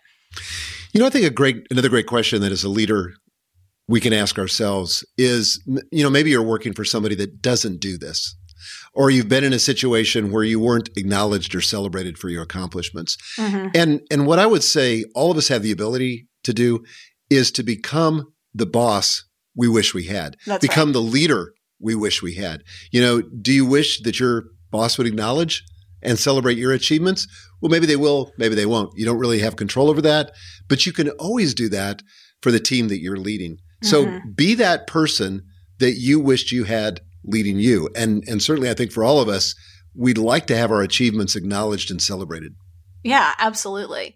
You 0.94 1.02
know, 1.02 1.06
I 1.06 1.10
think 1.10 1.26
a 1.26 1.30
great 1.30 1.68
another 1.70 1.90
great 1.90 2.08
question 2.08 2.42
that 2.42 2.52
as 2.52 2.64
a 2.64 2.70
leader 2.70 3.14
we 3.88 4.00
can 4.00 4.14
ask 4.14 4.40
ourselves 4.40 5.06
is, 5.18 5.64
you 5.92 6.04
know, 6.04 6.10
maybe 6.10 6.30
you're 6.30 6.42
working 6.42 6.74
for 6.74 6.84
somebody 6.84 7.16
that 7.16 7.42
doesn't 7.42 7.80
do 7.80 7.98
this, 7.98 8.36
or 8.94 9.10
you've 9.10 9.30
been 9.30 9.44
in 9.44 9.54
a 9.54 9.60
situation 9.60 10.32
where 10.32 10.44
you 10.44 10.60
weren't 10.60 10.90
acknowledged 10.98 11.56
or 11.56 11.62
celebrated 11.62 12.18
for 12.18 12.30
your 12.30 12.44
accomplishments. 12.44 13.18
Mhm. 13.38 13.72
And 13.76 14.02
and 14.10 14.26
what 14.26 14.40
I 14.40 14.46
would 14.46 14.64
say 14.64 15.06
all 15.14 15.32
of 15.32 15.38
us 15.38 15.48
have 15.50 15.62
the 15.62 15.72
ability 15.72 16.28
to 16.44 16.54
do 16.54 16.84
is 17.30 17.52
to 17.52 17.64
become 17.64 18.34
the 18.58 18.66
boss 18.66 19.24
we 19.56 19.68
wish 19.68 19.94
we 19.94 20.04
had, 20.06 20.38
That's 20.46 20.62
become 20.62 20.92
the 20.94 21.02
leader 21.02 21.54
we 21.80 21.96
wish 21.96 22.22
we 22.22 22.36
had. 22.36 22.64
You 22.92 23.02
know, 23.02 23.22
do 23.22 23.52
you 23.52 23.66
wish 23.66 24.02
that 24.02 24.20
your 24.20 24.46
boss 24.72 24.98
would 24.98 25.08
acknowledge 25.08 25.64
and 26.02 26.18
celebrate 26.20 26.58
your 26.58 26.74
achievements? 26.74 27.28
Well, 27.62 27.70
maybe 27.72 27.86
they 27.86 27.96
will, 27.96 28.34
maybe 28.38 28.56
they 28.56 28.66
won't. 28.66 28.92
You 28.96 29.06
don't 29.06 29.18
really 29.18 29.40
have 29.40 29.56
control 29.56 29.90
over 29.90 30.02
that, 30.02 30.32
but 30.68 30.86
you 30.86 30.92
can 30.94 31.10
always 31.12 31.54
do 31.54 31.70
that 31.70 32.02
for 32.42 32.52
the 32.52 32.60
team 32.60 32.88
that 32.90 33.00
you're 33.02 33.18
leading. 33.18 33.58
So 33.84 34.06
Mhm. 34.06 34.36
be 34.36 34.54
that 34.56 34.88
person 34.88 35.44
that 35.80 35.94
you 35.94 36.20
wished 36.20 36.52
you 36.52 36.64
had 36.66 37.02
leading 37.24 37.60
you. 37.60 37.90
And 37.96 38.24
and 38.28 38.42
certainly 38.42 38.70
I 38.70 38.74
think 38.74 38.92
for 38.92 39.04
all 39.04 39.20
of 39.20 39.28
us, 39.28 39.56
we'd 39.96 40.18
like 40.18 40.48
to 40.48 40.58
have 40.58 40.72
our 40.72 40.82
achievements 40.82 41.36
acknowledged 41.36 41.92
and 41.92 42.02
celebrated. 42.02 42.54
Yeah, 43.04 43.34
absolutely. 43.40 44.16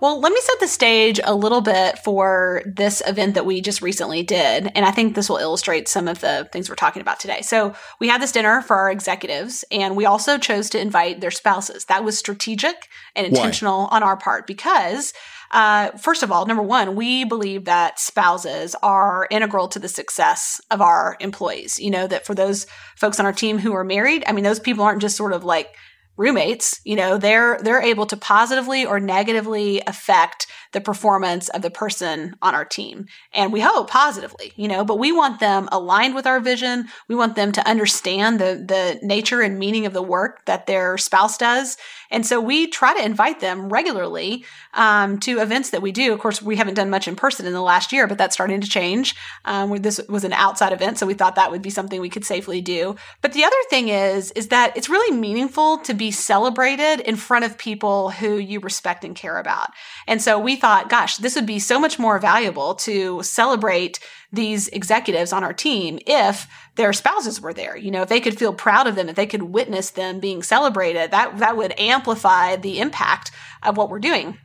Well, 0.00 0.20
let 0.20 0.32
me 0.32 0.40
set 0.42 0.60
the 0.60 0.68
stage 0.68 1.20
a 1.24 1.34
little 1.34 1.60
bit 1.60 1.98
for 1.98 2.62
this 2.66 3.02
event 3.06 3.34
that 3.34 3.46
we 3.46 3.60
just 3.60 3.80
recently 3.80 4.22
did. 4.22 4.70
And 4.74 4.84
I 4.84 4.90
think 4.90 5.14
this 5.14 5.28
will 5.28 5.38
illustrate 5.38 5.88
some 5.88 6.06
of 6.06 6.20
the 6.20 6.48
things 6.52 6.68
we're 6.68 6.74
talking 6.76 7.00
about 7.00 7.18
today. 7.18 7.40
So, 7.42 7.74
we 7.98 8.08
had 8.08 8.20
this 8.20 8.32
dinner 8.32 8.60
for 8.62 8.76
our 8.76 8.90
executives, 8.90 9.64
and 9.70 9.96
we 9.96 10.04
also 10.04 10.38
chose 10.38 10.68
to 10.70 10.80
invite 10.80 11.20
their 11.20 11.30
spouses. 11.30 11.86
That 11.86 12.04
was 12.04 12.18
strategic 12.18 12.88
and 13.14 13.26
Why? 13.26 13.38
intentional 13.38 13.86
on 13.86 14.02
our 14.02 14.16
part 14.16 14.46
because, 14.46 15.14
uh, 15.50 15.92
first 15.92 16.22
of 16.22 16.30
all, 16.30 16.44
number 16.46 16.62
one, 16.62 16.96
we 16.96 17.24
believe 17.24 17.64
that 17.64 17.98
spouses 17.98 18.74
are 18.82 19.26
integral 19.30 19.68
to 19.68 19.78
the 19.78 19.88
success 19.88 20.60
of 20.70 20.80
our 20.80 21.16
employees. 21.20 21.78
You 21.78 21.90
know, 21.90 22.06
that 22.06 22.26
for 22.26 22.34
those 22.34 22.66
folks 22.96 23.18
on 23.18 23.26
our 23.26 23.32
team 23.32 23.58
who 23.58 23.74
are 23.74 23.84
married, 23.84 24.24
I 24.26 24.32
mean, 24.32 24.44
those 24.44 24.60
people 24.60 24.84
aren't 24.84 25.00
just 25.00 25.16
sort 25.16 25.32
of 25.32 25.44
like 25.44 25.74
roommates, 26.16 26.80
you 26.84 26.96
know, 26.96 27.18
they're 27.18 27.58
they're 27.62 27.82
able 27.82 28.06
to 28.06 28.16
positively 28.16 28.84
or 28.86 29.00
negatively 29.00 29.82
affect 29.86 30.46
the 30.76 30.80
performance 30.82 31.48
of 31.48 31.62
the 31.62 31.70
person 31.70 32.36
on 32.42 32.54
our 32.54 32.66
team. 32.66 33.06
And 33.32 33.50
we 33.50 33.60
hope 33.60 33.88
positively, 33.88 34.52
you 34.56 34.68
know, 34.68 34.84
but 34.84 34.98
we 34.98 35.10
want 35.10 35.40
them 35.40 35.70
aligned 35.72 36.14
with 36.14 36.26
our 36.26 36.38
vision. 36.38 36.88
We 37.08 37.14
want 37.14 37.34
them 37.34 37.50
to 37.52 37.66
understand 37.66 38.38
the 38.38 38.62
the 38.66 38.98
nature 39.00 39.40
and 39.40 39.58
meaning 39.58 39.86
of 39.86 39.94
the 39.94 40.02
work 40.02 40.44
that 40.44 40.66
their 40.66 40.98
spouse 40.98 41.38
does. 41.38 41.78
And 42.10 42.26
so 42.26 42.40
we 42.40 42.66
try 42.66 42.94
to 42.94 43.04
invite 43.04 43.40
them 43.40 43.70
regularly 43.70 44.44
um, 44.74 45.18
to 45.20 45.40
events 45.40 45.70
that 45.70 45.80
we 45.80 45.92
do. 45.92 46.12
Of 46.12 46.20
course, 46.20 46.42
we 46.42 46.56
haven't 46.56 46.74
done 46.74 46.90
much 46.90 47.08
in 47.08 47.16
person 47.16 47.46
in 47.46 47.54
the 47.54 47.62
last 47.62 47.90
year, 47.90 48.06
but 48.06 48.18
that's 48.18 48.34
starting 48.34 48.60
to 48.60 48.68
change. 48.68 49.16
Um, 49.46 49.76
this 49.78 49.98
was 50.08 50.24
an 50.24 50.34
outside 50.34 50.74
event, 50.74 50.98
so 50.98 51.06
we 51.06 51.14
thought 51.14 51.36
that 51.36 51.50
would 51.50 51.62
be 51.62 51.70
something 51.70 52.00
we 52.00 52.10
could 52.10 52.24
safely 52.24 52.60
do. 52.60 52.96
But 53.22 53.32
the 53.32 53.44
other 53.44 53.56
thing 53.70 53.88
is, 53.88 54.30
is 54.32 54.48
that 54.48 54.76
it's 54.76 54.90
really 54.90 55.16
meaningful 55.16 55.78
to 55.78 55.94
be 55.94 56.10
celebrated 56.10 57.00
in 57.00 57.16
front 57.16 57.46
of 57.46 57.56
people 57.56 58.10
who 58.10 58.36
you 58.36 58.60
respect 58.60 59.04
and 59.04 59.16
care 59.16 59.38
about. 59.38 59.70
And 60.06 60.20
so 60.20 60.38
we 60.38 60.56
thought, 60.66 60.88
gosh, 60.88 61.18
this 61.18 61.36
would 61.36 61.46
be 61.46 61.60
so 61.60 61.78
much 61.78 61.96
more 61.96 62.18
valuable 62.18 62.74
to 62.74 63.22
celebrate 63.22 64.00
these 64.32 64.66
executives 64.70 65.32
on 65.32 65.44
our 65.44 65.52
team 65.52 65.96
if 66.08 66.48
their 66.74 66.92
spouses 66.92 67.40
were 67.40 67.54
there. 67.54 67.76
You 67.76 67.92
know, 67.92 68.02
if 68.02 68.08
they 68.08 68.18
could 68.18 68.36
feel 68.36 68.52
proud 68.52 68.88
of 68.88 68.96
them, 68.96 69.08
if 69.08 69.14
they 69.14 69.26
could 69.26 69.42
witness 69.42 69.90
them 69.90 70.18
being 70.18 70.42
celebrated, 70.42 71.12
that 71.12 71.38
that 71.38 71.56
would 71.56 71.78
amplify 71.78 72.56
the 72.56 72.80
impact 72.80 73.30
of 73.62 73.76
what 73.76 73.90
we're 73.90 74.00
doing. 74.00 74.38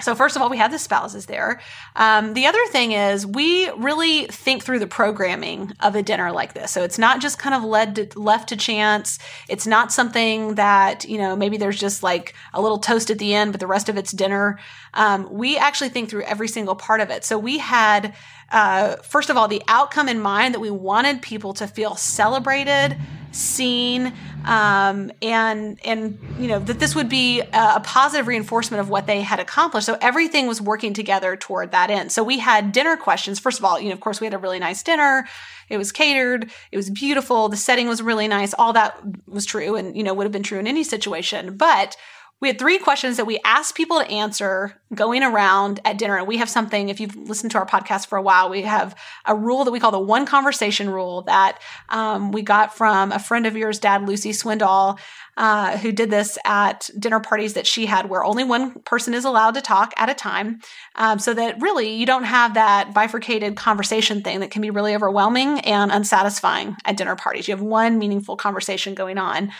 So 0.00 0.14
first 0.14 0.36
of 0.36 0.42
all, 0.42 0.50
we 0.50 0.58
have 0.58 0.70
the 0.70 0.78
spouses 0.78 1.26
there. 1.26 1.60
Um, 1.94 2.34
the 2.34 2.46
other 2.46 2.64
thing 2.66 2.92
is 2.92 3.26
we 3.26 3.70
really 3.70 4.26
think 4.26 4.62
through 4.62 4.78
the 4.78 4.86
programming 4.86 5.72
of 5.80 5.96
a 5.96 6.02
dinner 6.02 6.32
like 6.32 6.52
this. 6.52 6.70
So 6.70 6.82
it's 6.82 6.98
not 6.98 7.20
just 7.20 7.38
kind 7.38 7.54
of 7.54 7.64
led 7.64 7.96
to, 7.96 8.18
left 8.18 8.50
to 8.50 8.56
chance. 8.56 9.18
It's 9.48 9.66
not 9.66 9.92
something 9.92 10.56
that 10.56 11.06
you 11.06 11.18
know 11.18 11.34
maybe 11.34 11.56
there's 11.56 11.80
just 11.80 12.02
like 12.02 12.34
a 12.52 12.60
little 12.60 12.78
toast 12.78 13.10
at 13.10 13.18
the 13.18 13.34
end, 13.34 13.52
but 13.52 13.60
the 13.60 13.66
rest 13.66 13.88
of 13.88 13.96
it's 13.96 14.12
dinner. 14.12 14.58
Um, 14.92 15.28
we 15.30 15.56
actually 15.56 15.88
think 15.88 16.10
through 16.10 16.22
every 16.22 16.48
single 16.48 16.76
part 16.76 17.00
of 17.00 17.10
it. 17.10 17.24
So 17.24 17.38
we 17.38 17.58
had 17.58 18.14
uh, 18.50 18.96
first 18.96 19.30
of 19.30 19.36
all 19.36 19.48
the 19.48 19.62
outcome 19.66 20.08
in 20.08 20.20
mind 20.20 20.54
that 20.54 20.60
we 20.60 20.70
wanted 20.70 21.22
people 21.22 21.52
to 21.54 21.66
feel 21.66 21.96
celebrated, 21.96 22.96
seen, 23.36 24.12
um, 24.44 25.12
and 25.22 25.78
and 25.84 26.18
you 26.38 26.48
know 26.48 26.58
that 26.58 26.78
this 26.78 26.94
would 26.94 27.08
be 27.08 27.40
a, 27.40 27.80
positive 27.80 28.26
reinforcement 28.26 28.80
of 28.80 28.88
what 28.88 29.06
they 29.06 29.20
had 29.20 29.38
accomplished. 29.38 29.86
So 29.86 29.98
everything 30.00 30.46
was 30.46 30.60
working 30.60 30.94
together 30.94 31.36
toward 31.36 31.72
that 31.72 31.90
end. 31.90 32.12
So 32.12 32.24
we 32.24 32.38
had 32.38 32.72
dinner 32.72 32.96
questions. 32.96 33.38
First 33.38 33.58
of 33.58 33.64
all, 33.64 33.78
you 33.78 33.88
know, 33.88 33.94
of 33.94 34.00
course, 34.00 34.20
we 34.20 34.26
had 34.26 34.34
a 34.34 34.38
really 34.38 34.58
nice 34.58 34.82
dinner. 34.82 35.26
It 35.68 35.78
was 35.78 35.92
catered. 35.92 36.50
It 36.72 36.76
was 36.76 36.90
beautiful. 36.90 37.48
The 37.48 37.56
setting 37.56 37.88
was 37.88 38.02
really 38.02 38.28
nice. 38.28 38.54
All 38.54 38.72
that 38.72 38.98
was 39.26 39.44
true, 39.44 39.76
and 39.76 39.96
you 39.96 40.02
know 40.02 40.14
would 40.14 40.24
have 40.24 40.32
been 40.32 40.42
true 40.42 40.58
in 40.58 40.66
any 40.66 40.84
situation. 40.84 41.56
But 41.56 41.96
we 42.40 42.48
had 42.48 42.58
three 42.58 42.78
questions 42.78 43.16
that 43.16 43.24
we 43.24 43.40
asked 43.44 43.74
people 43.74 43.98
to 43.98 44.10
answer 44.10 44.78
going 44.94 45.22
around 45.22 45.80
at 45.86 45.96
dinner. 45.96 46.18
And 46.18 46.26
we 46.26 46.36
have 46.36 46.50
something, 46.50 46.90
if 46.90 47.00
you've 47.00 47.16
listened 47.16 47.50
to 47.52 47.58
our 47.58 47.66
podcast 47.66 48.08
for 48.08 48.18
a 48.18 48.22
while, 48.22 48.50
we 48.50 48.62
have 48.62 48.94
a 49.24 49.34
rule 49.34 49.64
that 49.64 49.70
we 49.70 49.80
call 49.80 49.90
the 49.90 49.98
one 49.98 50.26
conversation 50.26 50.90
rule 50.90 51.22
that 51.22 51.58
um, 51.88 52.32
we 52.32 52.42
got 52.42 52.76
from 52.76 53.10
a 53.10 53.18
friend 53.18 53.46
of 53.46 53.56
yours, 53.56 53.78
Dad, 53.78 54.02
Luci 54.02 54.32
Swindoll, 54.32 54.98
uh, 55.38 55.78
who 55.78 55.92
did 55.92 56.10
this 56.10 56.36
at 56.44 56.90
dinner 56.98 57.20
parties 57.20 57.54
that 57.54 57.66
she 57.66 57.86
had 57.86 58.10
where 58.10 58.24
only 58.24 58.44
one 58.44 58.80
person 58.80 59.14
is 59.14 59.24
allowed 59.24 59.54
to 59.54 59.62
talk 59.62 59.94
at 59.96 60.10
a 60.10 60.14
time. 60.14 60.60
Um, 60.94 61.18
so 61.18 61.32
that 61.32 61.60
really 61.62 61.94
you 61.94 62.04
don't 62.04 62.24
have 62.24 62.54
that 62.54 62.92
bifurcated 62.92 63.56
conversation 63.56 64.22
thing 64.22 64.40
that 64.40 64.50
can 64.50 64.60
be 64.60 64.70
really 64.70 64.94
overwhelming 64.94 65.60
and 65.60 65.90
unsatisfying 65.90 66.76
at 66.84 66.98
dinner 66.98 67.16
parties. 67.16 67.48
You 67.48 67.54
have 67.54 67.62
one 67.62 67.98
meaningful 67.98 68.36
conversation 68.36 68.94
going 68.94 69.16
on. 69.16 69.52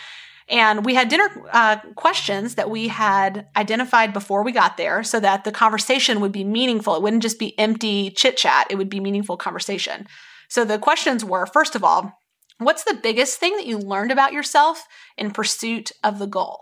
And 0.49 0.85
we 0.85 0.95
had 0.95 1.09
dinner 1.09 1.29
uh, 1.51 1.77
questions 1.95 2.55
that 2.55 2.69
we 2.69 2.87
had 2.87 3.47
identified 3.55 4.13
before 4.13 4.43
we 4.43 4.51
got 4.51 4.77
there 4.77 5.03
so 5.03 5.19
that 5.19 5.43
the 5.43 5.51
conversation 5.51 6.21
would 6.21 6.31
be 6.31 6.45
meaningful. 6.45 6.95
It 6.95 7.01
wouldn't 7.01 7.23
just 7.23 7.39
be 7.39 7.57
empty 7.59 8.11
chit 8.11 8.37
chat, 8.37 8.67
it 8.69 8.75
would 8.75 8.89
be 8.89 8.99
meaningful 8.99 9.37
conversation. 9.37 10.07
So 10.49 10.63
the 10.63 10.79
questions 10.79 11.25
were 11.25 11.45
first 11.45 11.75
of 11.75 11.83
all, 11.83 12.13
what's 12.59 12.83
the 12.83 12.99
biggest 13.01 13.39
thing 13.39 13.55
that 13.57 13.67
you 13.67 13.77
learned 13.77 14.11
about 14.11 14.33
yourself 14.33 14.87
in 15.17 15.31
pursuit 15.31 15.91
of 16.03 16.19
the 16.19 16.27
goal? 16.27 16.61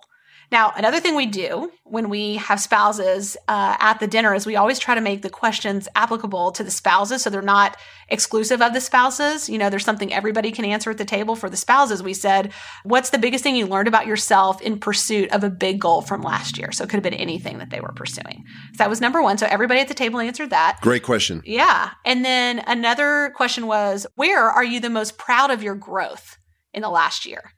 Now, 0.51 0.73
another 0.75 0.99
thing 0.99 1.15
we 1.15 1.25
do 1.25 1.71
when 1.83 2.09
we 2.09 2.35
have 2.37 2.59
spouses 2.59 3.37
uh, 3.47 3.77
at 3.79 3.99
the 3.99 4.07
dinner 4.07 4.33
is 4.33 4.45
we 4.45 4.55
always 4.55 4.79
try 4.79 4.95
to 4.95 5.01
make 5.01 5.21
the 5.21 5.29
questions 5.29 5.87
applicable 5.95 6.51
to 6.53 6.63
the 6.63 6.71
spouses 6.71 7.23
so 7.23 7.29
they're 7.29 7.41
not 7.41 7.77
exclusive 8.09 8.61
of 8.61 8.73
the 8.73 8.81
spouses. 8.81 9.49
You 9.49 9.57
know, 9.57 9.69
there's 9.69 9.85
something 9.85 10.13
everybody 10.13 10.51
can 10.51 10.65
answer 10.65 10.91
at 10.91 10.97
the 10.97 11.05
table 11.05 11.35
for 11.35 11.49
the 11.49 11.57
spouses. 11.57 12.03
We 12.03 12.13
said, 12.13 12.51
What's 12.83 13.09
the 13.09 13.17
biggest 13.17 13.43
thing 13.43 13.55
you 13.55 13.65
learned 13.65 13.87
about 13.87 14.07
yourself 14.07 14.61
in 14.61 14.79
pursuit 14.79 15.31
of 15.31 15.43
a 15.43 15.49
big 15.49 15.79
goal 15.79 16.01
from 16.01 16.21
last 16.21 16.57
year? 16.57 16.71
So 16.71 16.83
it 16.83 16.89
could 16.89 16.97
have 16.97 17.03
been 17.03 17.13
anything 17.13 17.57
that 17.57 17.69
they 17.69 17.81
were 17.81 17.93
pursuing. 17.95 18.43
So 18.73 18.77
that 18.77 18.89
was 18.89 19.01
number 19.01 19.21
one. 19.21 19.37
So 19.37 19.47
everybody 19.47 19.79
at 19.79 19.87
the 19.87 19.93
table 19.93 20.19
answered 20.19 20.51
that. 20.51 20.79
Great 20.81 21.03
question. 21.03 21.41
Yeah. 21.45 21.91
And 22.05 22.23
then 22.23 22.59
another 22.67 23.33
question 23.35 23.67
was, 23.67 24.05
Where 24.15 24.43
are 24.43 24.63
you 24.63 24.79
the 24.79 24.89
most 24.89 25.17
proud 25.17 25.51
of 25.51 25.63
your 25.63 25.75
growth 25.75 26.37
in 26.73 26.81
the 26.81 26.89
last 26.89 27.25
year? 27.25 27.51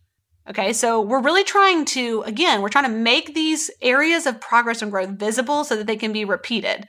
Okay, 0.50 0.72
so 0.72 1.02
we're 1.02 1.22
really 1.22 1.44
trying 1.44 1.84
to, 1.86 2.22
again, 2.26 2.62
we're 2.62 2.70
trying 2.70 2.86
to 2.86 2.98
make 2.98 3.34
these 3.34 3.70
areas 3.82 4.26
of 4.26 4.40
progress 4.40 4.82
and 4.82 4.92
growth 4.92 5.10
visible 5.10 5.66
so 5.66 5.76
that 5.76 5.88
they 5.88 5.98
can 5.98 6.14
be 6.14 6.24
repeated. 6.24 6.88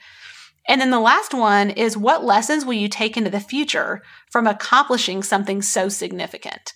And 0.67 0.79
then 0.79 0.91
the 0.91 0.99
last 0.99 1.33
one 1.33 1.71
is 1.71 1.97
what 1.97 2.23
lessons 2.23 2.63
will 2.63 2.73
you 2.73 2.87
take 2.87 3.17
into 3.17 3.29
the 3.29 3.39
future 3.39 4.01
from 4.31 4.47
accomplishing 4.47 5.23
something 5.23 5.61
so 5.61 5.89
significant? 5.89 6.73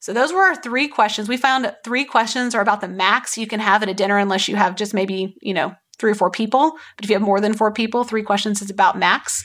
So 0.00 0.12
those 0.12 0.32
were 0.32 0.42
our 0.42 0.56
three 0.56 0.86
questions. 0.86 1.28
We 1.28 1.36
found 1.36 1.74
three 1.84 2.04
questions 2.04 2.54
are 2.54 2.60
about 2.60 2.80
the 2.80 2.88
max 2.88 3.38
you 3.38 3.46
can 3.46 3.60
have 3.60 3.82
at 3.82 3.88
a 3.88 3.94
dinner 3.94 4.18
unless 4.18 4.48
you 4.48 4.56
have 4.56 4.76
just 4.76 4.92
maybe, 4.92 5.36
you 5.40 5.54
know, 5.54 5.74
three 5.98 6.10
or 6.10 6.14
four 6.14 6.30
people. 6.30 6.72
But 6.96 7.04
if 7.04 7.10
you 7.10 7.14
have 7.14 7.22
more 7.22 7.40
than 7.40 7.54
four 7.54 7.72
people, 7.72 8.04
three 8.04 8.22
questions 8.22 8.60
is 8.60 8.70
about 8.70 8.98
max. 8.98 9.44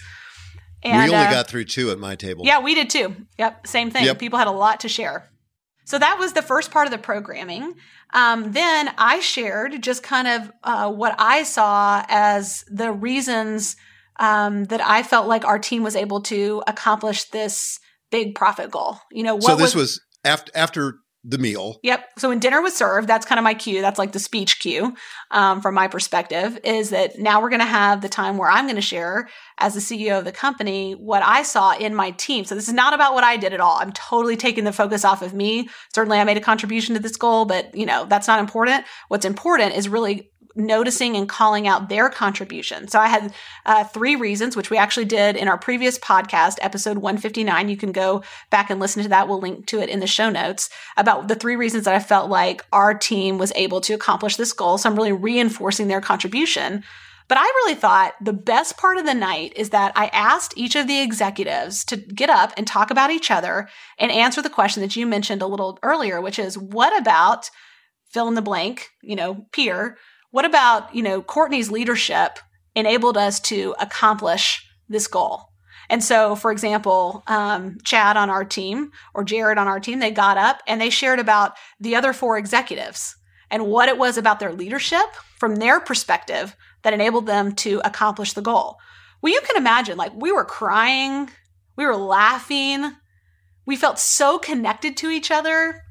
And, 0.83 1.09
we 1.09 1.15
only 1.15 1.27
uh, 1.27 1.31
got 1.31 1.47
through 1.47 1.65
two 1.65 1.91
at 1.91 1.97
my 1.97 2.15
table. 2.15 2.45
Yeah, 2.45 2.59
we 2.59 2.75
did 2.75 2.89
too. 2.89 3.15
Yep, 3.39 3.67
same 3.67 3.89
thing. 3.89 4.05
Yep. 4.05 4.19
People 4.19 4.37
had 4.37 4.47
a 4.47 4.51
lot 4.51 4.81
to 4.81 4.89
share. 4.89 5.29
So 5.85 5.99
that 5.99 6.17
was 6.17 6.33
the 6.33 6.41
first 6.41 6.71
part 6.71 6.87
of 6.87 6.91
the 6.91 6.97
programming. 6.97 7.75
Um, 8.13 8.51
then 8.51 8.91
I 8.97 9.19
shared 9.19 9.81
just 9.81 10.03
kind 10.03 10.27
of 10.27 10.51
uh, 10.63 10.91
what 10.91 11.15
I 11.17 11.43
saw 11.43 12.03
as 12.07 12.63
the 12.69 12.91
reasons 12.91 13.75
um, 14.19 14.65
that 14.65 14.81
I 14.81 15.03
felt 15.03 15.27
like 15.27 15.45
our 15.45 15.59
team 15.59 15.83
was 15.83 15.95
able 15.95 16.21
to 16.23 16.63
accomplish 16.67 17.25
this 17.25 17.79
big 18.11 18.35
profit 18.35 18.71
goal. 18.71 18.99
You 19.11 19.23
know, 19.23 19.39
so 19.39 19.55
this 19.55 19.75
was, 19.75 19.75
was 19.75 20.01
after 20.23 20.51
after 20.55 20.95
the 21.23 21.37
meal. 21.37 21.79
Yep. 21.83 22.09
So 22.17 22.29
when 22.29 22.39
dinner 22.39 22.61
was 22.61 22.75
served, 22.75 23.07
that's 23.07 23.25
kind 23.25 23.39
of 23.39 23.43
my 23.43 23.53
cue. 23.53 23.81
That's 23.81 23.97
like 23.97 24.11
the 24.11 24.19
speech 24.19 24.59
cue 24.59 24.93
um, 25.31 25.61
from 25.61 25.73
my 25.73 25.87
perspective 25.87 26.59
is 26.65 26.89
that 26.89 27.17
now 27.17 27.41
we're 27.41 27.49
going 27.49 27.61
to 27.61 27.65
have 27.65 28.01
the 28.01 28.09
time 28.09 28.37
where 28.37 28.49
I'm 28.49 28.65
going 28.65 28.75
to 28.75 28.81
share 28.81 29.29
as 29.57 29.73
the 29.73 29.79
CEO 29.79 30.19
of 30.19 30.25
the 30.25 30.33
company 30.33 30.93
what 30.93 31.23
I 31.23 31.43
saw 31.43 31.77
in 31.77 31.95
my 31.95 32.11
team. 32.11 32.43
So 32.43 32.55
this 32.55 32.67
is 32.67 32.73
not 32.73 32.93
about 32.93 33.13
what 33.13 33.23
I 33.23 33.37
did 33.37 33.53
at 33.53 33.61
all. 33.61 33.77
I'm 33.79 33.93
totally 33.93 34.35
taking 34.35 34.65
the 34.65 34.73
focus 34.73 35.05
off 35.05 35.21
of 35.21 35.33
me. 35.33 35.69
Certainly 35.95 36.19
I 36.19 36.25
made 36.25 36.37
a 36.37 36.41
contribution 36.41 36.93
to 36.95 37.01
this 37.01 37.15
goal, 37.15 37.45
but 37.45 37.73
you 37.73 37.85
know, 37.85 38.05
that's 38.05 38.27
not 38.27 38.39
important. 38.39 38.83
What's 39.07 39.25
important 39.25 39.75
is 39.75 39.87
really 39.87 40.29
noticing 40.55 41.15
and 41.15 41.27
calling 41.27 41.67
out 41.67 41.89
their 41.89 42.09
contribution. 42.09 42.87
So 42.87 42.99
I 42.99 43.07
had 43.07 43.33
uh, 43.65 43.83
three 43.85 44.15
reasons, 44.15 44.55
which 44.55 44.69
we 44.69 44.77
actually 44.77 45.05
did 45.05 45.35
in 45.35 45.47
our 45.47 45.57
previous 45.57 45.97
podcast, 45.97 46.57
episode 46.61 46.97
159. 46.97 47.69
You 47.69 47.77
can 47.77 47.91
go 47.91 48.23
back 48.49 48.69
and 48.69 48.79
listen 48.79 49.03
to 49.03 49.09
that. 49.09 49.27
We'll 49.27 49.39
link 49.39 49.65
to 49.67 49.79
it 49.79 49.89
in 49.89 49.99
the 49.99 50.07
show 50.07 50.29
notes 50.29 50.69
about 50.97 51.27
the 51.27 51.35
three 51.35 51.55
reasons 51.55 51.85
that 51.85 51.95
I 51.95 51.99
felt 51.99 52.29
like 52.29 52.65
our 52.71 52.93
team 52.93 53.37
was 53.37 53.51
able 53.55 53.81
to 53.81 53.93
accomplish 53.93 54.35
this 54.35 54.53
goal. 54.53 54.77
So 54.77 54.89
I'm 54.89 54.95
really 54.95 55.11
reinforcing 55.11 55.87
their 55.87 56.01
contribution. 56.01 56.83
But 57.27 57.37
I 57.37 57.43
really 57.43 57.75
thought 57.75 58.13
the 58.21 58.33
best 58.33 58.77
part 58.77 58.97
of 58.97 59.05
the 59.05 59.13
night 59.13 59.53
is 59.55 59.69
that 59.69 59.93
I 59.95 60.07
asked 60.07 60.53
each 60.57 60.75
of 60.75 60.87
the 60.87 61.01
executives 61.01 61.85
to 61.85 61.97
get 61.97 62.29
up 62.29 62.53
and 62.57 62.67
talk 62.67 62.91
about 62.91 63.11
each 63.11 63.31
other 63.31 63.69
and 63.97 64.11
answer 64.11 64.41
the 64.41 64.49
question 64.49 64.81
that 64.81 64.95
you 64.95 65.07
mentioned 65.07 65.41
a 65.41 65.47
little 65.47 65.79
earlier, 65.81 66.21
which 66.21 66.37
is 66.37 66.57
what 66.57 66.95
about 66.99 67.49
fill 68.11 68.27
in 68.27 68.35
the 68.35 68.41
blank, 68.41 68.89
you 69.01 69.15
know, 69.15 69.47
peer 69.51 69.97
what 70.33 70.45
about, 70.45 70.95
you 70.95 71.03
know, 71.03 71.21
Courtney's 71.21 71.69
leadership 71.69 72.39
enabled 72.73 73.17
us 73.17 73.39
to 73.41 73.75
accomplish 73.79 74.67
this 74.89 75.05
goal? 75.05 75.43
And 75.91 76.03
so, 76.03 76.35
for 76.35 76.51
example, 76.51 77.21
um, 77.27 77.77
Chad 77.83 78.17
on 78.17 78.31
our 78.31 78.43
team 78.43 78.89
or 79.13 79.23
Jared 79.23 79.59
on 79.59 79.67
our 79.67 79.79
team, 79.79 79.99
they 79.99 80.09
got 80.09 80.39
up 80.39 80.63
and 80.67 80.81
they 80.81 80.89
shared 80.89 81.19
about 81.19 81.53
the 81.79 81.95
other 81.95 82.13
four 82.13 82.35
executives 82.39 83.15
and 83.51 83.67
what 83.67 83.89
it 83.89 83.99
was 83.99 84.17
about 84.17 84.39
their 84.39 84.51
leadership 84.51 85.05
from 85.37 85.57
their 85.57 85.79
perspective 85.79 86.55
that 86.81 86.93
enabled 86.93 87.27
them 87.27 87.53
to 87.57 87.79
accomplish 87.85 88.33
the 88.33 88.41
goal. 88.41 88.79
Well, 89.21 89.31
you 89.31 89.41
can 89.41 89.55
imagine, 89.55 89.97
like, 89.99 90.13
we 90.15 90.31
were 90.31 90.45
crying, 90.45 91.29
we 91.75 91.85
were 91.85 91.95
laughing, 91.95 92.91
we 93.67 93.75
felt 93.75 93.99
so 93.99 94.39
connected 94.39 94.97
to 94.97 95.11
each 95.11 95.29
other, 95.29 95.83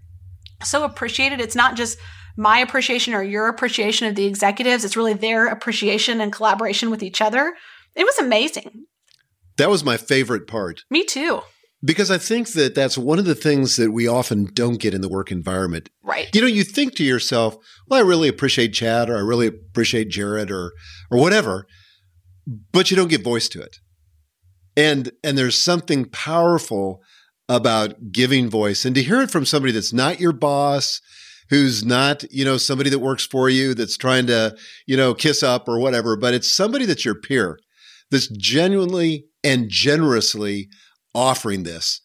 so 0.65 0.83
appreciated. 0.83 1.41
It's 1.41 1.55
not 1.55 1.77
just 1.77 1.97
my 2.37 2.59
appreciation 2.59 3.15
or 3.15 3.23
your 3.23 3.49
appreciation 3.49 4.07
of 4.07 4.15
the 4.15 4.27
executives. 4.27 4.85
It's 4.85 4.97
really 4.97 5.15
their 5.15 5.47
appreciation 5.47 6.21
and 6.21 6.33
collaboration 6.33 6.91
with 6.91 7.03
each 7.03 7.21
other. 7.21 7.55
It 7.95 8.05
was 8.05 8.19
amazing. 8.19 8.87
That 9.59 9.71
was 9.71 9.85
my 9.85 9.97
favorite 9.97 10.47
part. 10.47 10.85
Me 10.91 11.05
too. 11.05 11.43
Because 11.85 12.11
I 12.11 12.19
think 12.19 12.53
that 12.53 12.75
that's 12.75 12.97
one 12.97 13.19
of 13.19 13.25
the 13.25 13.35
things 13.35 13.77
that 13.77 13.91
we 13.91 14.07
often 14.07 14.49
don't 14.53 14.81
get 14.81 14.95
in 14.95 15.01
the 15.01 15.09
work 15.09 15.33
environment. 15.33 15.91
Right. 16.03 16.33
You 16.35 16.41
know, 16.41 16.47
you 16.47 16.63
think 16.63 16.95
to 16.95 17.05
yourself, 17.05 17.57
well, 17.89 17.99
I 17.99 18.07
really 18.07 18.29
appreciate 18.29 18.73
Chad 18.73 19.11
or 19.11 19.17
I 19.17 19.21
really 19.21 19.49
appreciate 19.49 20.09
Jared 20.09 20.51
or 20.51 20.73
or 21.11 21.19
whatever, 21.19 21.67
but 22.73 22.91
you 22.91 22.97
don't 22.97 23.11
give 23.11 23.23
voice 23.23 23.49
to 23.51 23.61
it. 23.61 23.79
And 24.77 25.11
and 25.25 25.37
there's 25.37 25.61
something 25.61 26.05
powerful 26.07 27.01
about 27.49 28.13
giving 28.13 28.49
voice 28.49 28.85
and 28.85 28.95
to 28.95 29.03
hear 29.03 29.21
it 29.21 29.31
from 29.31 29.45
somebody 29.45 29.73
that's 29.73 29.93
not 29.93 30.21
your 30.21 30.33
boss, 30.33 31.01
who's 31.51 31.85
not, 31.85 32.25
you 32.33 32.45
know, 32.45 32.57
somebody 32.57 32.91
that 32.91 32.99
works 33.01 33.27
for 33.27 33.49
you 33.51 33.75
that's 33.75 33.97
trying 33.97 34.27
to, 34.27 34.57
you 34.87 34.97
know, 34.97 35.15
kiss 35.15 35.43
up 35.43 35.69
or 35.69 35.79
whatever, 35.79 36.17
but 36.17 36.35
it's 36.35 36.51
somebody 36.51 36.87
that's 36.87 37.05
your 37.05 37.15
peer 37.15 37.59
that's 38.11 38.29
genuinely 38.29 39.27
and 39.45 39.69
generously 39.69 40.69
offering 41.15 41.63
this. 41.63 42.01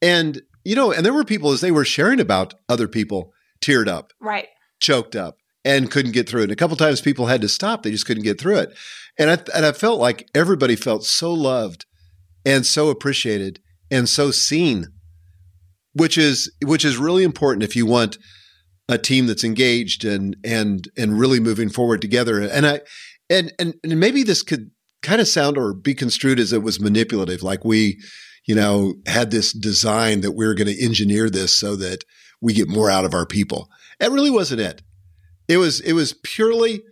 And, 0.00 0.42
you 0.64 0.74
know, 0.74 0.92
and 0.92 1.04
there 1.04 1.12
were 1.12 1.24
people 1.24 1.50
as 1.52 1.60
they 1.60 1.70
were 1.70 1.84
sharing 1.84 2.20
about 2.20 2.54
other 2.68 2.88
people 2.88 3.32
teared 3.60 3.88
up, 3.88 4.12
Right. 4.20 4.48
choked 4.80 5.16
up, 5.16 5.36
and 5.64 5.90
couldn't 5.90 6.12
get 6.12 6.28
through 6.28 6.40
it. 6.42 6.44
And 6.44 6.52
a 6.52 6.56
couple 6.56 6.76
times 6.76 7.00
people 7.00 7.26
had 7.26 7.40
to 7.40 7.48
stop; 7.48 7.82
they 7.82 7.90
just 7.90 8.06
couldn't 8.06 8.22
get 8.22 8.40
through 8.40 8.58
it. 8.58 8.76
And 9.18 9.30
I 9.30 9.38
and 9.54 9.66
I 9.66 9.72
felt 9.72 9.98
like 10.00 10.28
everybody 10.34 10.76
felt 10.76 11.04
so 11.04 11.32
loved 11.32 11.86
and 12.44 12.64
so 12.64 12.88
appreciated 12.88 13.60
and 13.90 14.08
so 14.08 14.30
seen, 14.30 14.86
which 15.92 16.16
is 16.16 16.52
which 16.64 16.84
is 16.84 16.96
really 16.96 17.24
important 17.24 17.64
if 17.64 17.74
you 17.74 17.84
want 17.86 18.16
a 18.88 18.98
team 18.98 19.26
that's 19.26 19.44
engaged 19.44 20.04
and 20.04 20.36
and 20.44 20.88
and 20.96 21.18
really 21.18 21.40
moving 21.40 21.68
forward 21.68 22.00
together. 22.00 22.40
And 22.40 22.66
I 22.66 22.80
and 23.28 23.52
and, 23.58 23.74
and 23.84 24.00
maybe 24.00 24.22
this 24.22 24.42
could 24.42 24.70
kind 25.02 25.20
of 25.20 25.28
sound 25.28 25.56
or 25.56 25.74
be 25.74 25.94
construed 25.94 26.40
as 26.40 26.52
it 26.52 26.62
was 26.62 26.80
manipulative, 26.80 27.42
like 27.42 27.64
we, 27.64 28.00
you 28.46 28.54
know, 28.54 28.94
had 29.06 29.30
this 29.30 29.52
design 29.52 30.22
that 30.22 30.32
we 30.32 30.46
were 30.46 30.54
going 30.54 30.66
to 30.66 30.84
engineer 30.84 31.30
this 31.30 31.56
so 31.56 31.76
that 31.76 32.02
we 32.40 32.52
get 32.52 32.68
more 32.68 32.90
out 32.90 33.04
of 33.04 33.14
our 33.14 33.26
people. 33.26 33.68
That 34.00 34.10
really 34.10 34.30
wasn't 34.30 34.60
it. 34.60 34.82
It 35.48 35.58
was 35.58 35.80
it 35.80 35.92
was 35.92 36.14
purely 36.24 36.82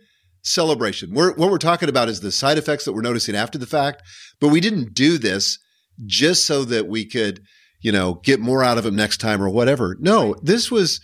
celebration. 0.43 1.13
We're, 1.13 1.33
what 1.35 1.51
we're 1.51 1.57
talking 1.57 1.89
about 1.89 2.09
is 2.09 2.21
the 2.21 2.31
side 2.31 2.57
effects 2.57 2.85
that 2.85 2.93
we're 2.93 3.01
noticing 3.01 3.35
after 3.35 3.57
the 3.57 3.65
fact, 3.65 4.01
but 4.39 4.47
we 4.47 4.61
didn't 4.61 4.93
do 4.93 5.17
this 5.17 5.59
just 6.05 6.45
so 6.45 6.63
that 6.65 6.87
we 6.87 7.05
could, 7.05 7.41
you 7.81 7.91
know, 7.91 8.15
get 8.23 8.39
more 8.39 8.63
out 8.63 8.77
of 8.77 8.83
them 8.83 8.95
next 8.95 9.17
time 9.17 9.41
or 9.41 9.49
whatever. 9.49 9.97
No, 9.99 10.35
this 10.41 10.71
was 10.71 11.01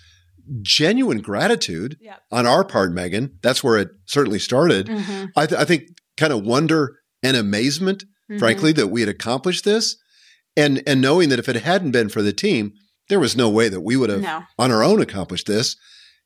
genuine 0.62 1.20
gratitude 1.22 1.98
Yep. 2.02 2.22
on 2.32 2.46
our 2.48 2.64
part, 2.64 2.92
Megan. 2.94 3.38
That's 3.42 3.64
where 3.64 3.78
it 3.78 3.90
certainly 4.06 4.40
started. 4.40 4.88
Mm-hmm. 4.88 5.26
I, 5.36 5.46
th- 5.46 5.60
I 5.60 5.66
think 5.66 5.84
kind 6.18 6.34
of 6.34 6.44
wonder 6.44 6.98
and 7.22 7.38
amazement, 7.38 8.04
frankly, 8.40 8.72
that 8.74 8.88
we 8.88 9.02
had 9.02 9.10
accomplished 9.10 9.64
this, 9.64 9.96
and 10.58 10.84
and 10.86 11.02
knowing 11.02 11.30
that 11.30 11.40
if 11.40 11.48
it 11.50 11.56
hadn't 11.58 11.92
been 11.92 12.10
for 12.10 12.22
the 12.22 12.34
team, 12.34 12.74
there 13.10 13.20
was 13.20 13.36
no 13.36 13.50
way 13.50 13.70
that 13.70 13.82
we 13.82 13.96
would 13.96 14.10
have 14.10 14.22
No. 14.22 14.44
on 14.60 14.72
our 14.72 14.84
own 14.84 15.02
accomplished 15.02 15.48
this. 15.48 15.76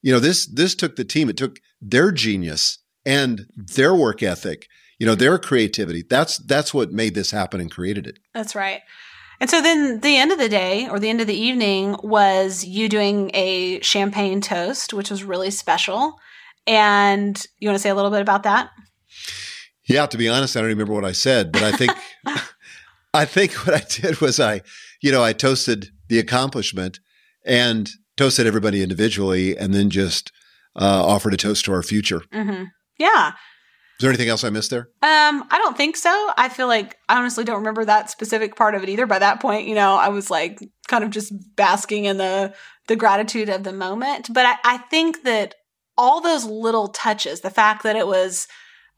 You 0.02 0.12
know, 0.14 0.20
this 0.20 0.48
this 0.48 0.74
took 0.76 0.96
the 0.96 1.06
team. 1.06 1.30
It 1.30 1.38
took 1.38 1.60
their 1.82 2.12
genius 2.12 2.80
and 3.06 3.46
their 3.56 3.94
work 3.96 4.24
ethic. 4.24 4.68
You 5.00 5.06
know, 5.06 5.14
their 5.16 5.38
creativity. 5.38 6.04
That's 6.10 6.38
that's 6.40 6.74
what 6.74 6.92
made 6.92 7.14
this 7.14 7.30
happen 7.32 7.62
and 7.62 7.70
created 7.70 8.08
it. 8.08 8.18
That's 8.34 8.56
right. 8.56 8.82
And 9.40 9.50
so 9.50 9.62
then 9.62 10.00
the 10.00 10.18
end 10.18 10.32
of 10.32 10.40
the 10.40 10.50
day 10.50 10.88
or 10.90 11.00
the 11.00 11.10
end 11.10 11.22
of 11.22 11.28
the 11.28 11.40
evening 11.40 11.96
was 12.02 12.66
you 12.66 12.90
doing 12.90 13.30
a 13.34 13.80
champagne 13.82 14.42
toast, 14.42 14.94
which 14.94 15.12
was 15.12 15.24
really 15.24 15.52
special. 15.52 16.16
And 16.66 17.42
you 17.60 17.70
want 17.70 17.76
to 17.78 17.82
say 17.82 17.90
a 17.90 17.96
little 17.96 18.12
bit 18.12 18.22
about 18.22 18.44
that? 18.44 18.72
Yeah, 19.88 20.06
to 20.08 20.18
be 20.18 20.28
honest, 20.28 20.58
I 20.58 20.62
don't 20.62 20.70
remember 20.70 20.94
what 20.94 21.06
I 21.06 21.14
said, 21.14 21.52
but 21.52 21.64
I 21.64 21.72
think 21.72 21.94
I 23.14 23.26
think 23.26 23.54
what 23.66 23.76
I 23.76 23.86
did 23.88 24.20
was 24.20 24.40
I, 24.40 24.62
you 25.02 25.12
know, 25.12 25.24
I 25.24 25.34
toasted 25.34 25.90
the 26.10 26.20
accomplishment 26.20 27.00
and 27.46 27.90
toasted 28.18 28.48
everybody 28.48 28.84
individually, 28.84 29.56
and 29.58 29.74
then 29.74 29.90
just 29.90 30.32
uh, 30.76 31.06
offered 31.06 31.34
a 31.34 31.38
toast 31.38 31.64
to 31.66 31.72
our 31.74 31.84
future. 31.84 32.22
hmm 32.34 32.64
Yeah. 32.98 33.34
Is 33.98 34.04
there 34.04 34.12
anything 34.12 34.30
else 34.30 34.44
I 34.44 34.52
missed 34.52 34.70
there? 34.70 34.90
Um, 35.02 35.44
I 35.50 35.58
don't 35.58 35.76
think 35.76 35.98
so. 35.98 36.32
I 36.38 36.50
feel 36.50 36.68
like 36.68 36.98
I 37.10 37.18
honestly 37.18 37.44
don't 37.44 37.58
remember 37.58 37.84
that 37.84 38.12
specific 38.12 38.56
part 38.56 38.76
of 38.76 38.84
it 38.84 38.90
either. 38.90 39.08
By 39.08 39.18
that 39.18 39.40
point, 39.40 39.68
you 39.68 39.74
know, 39.74 39.96
I 39.96 40.10
was 40.10 40.30
like 40.30 40.60
kind 40.88 41.04
of 41.04 41.10
just 41.10 41.34
basking 41.56 42.06
in 42.06 42.18
the 42.18 42.54
the 42.88 42.96
gratitude 42.96 43.50
of 43.50 43.64
the 43.64 43.74
moment. 43.74 44.32
But 44.32 44.46
I, 44.46 44.56
I 44.64 44.78
think 44.78 45.24
that 45.24 45.56
all 45.98 46.22
those 46.22 46.46
little 46.46 46.90
touches, 46.90 47.42
the 47.42 47.50
fact 47.50 47.82
that 47.84 47.96
it 47.96 48.06
was 48.06 48.48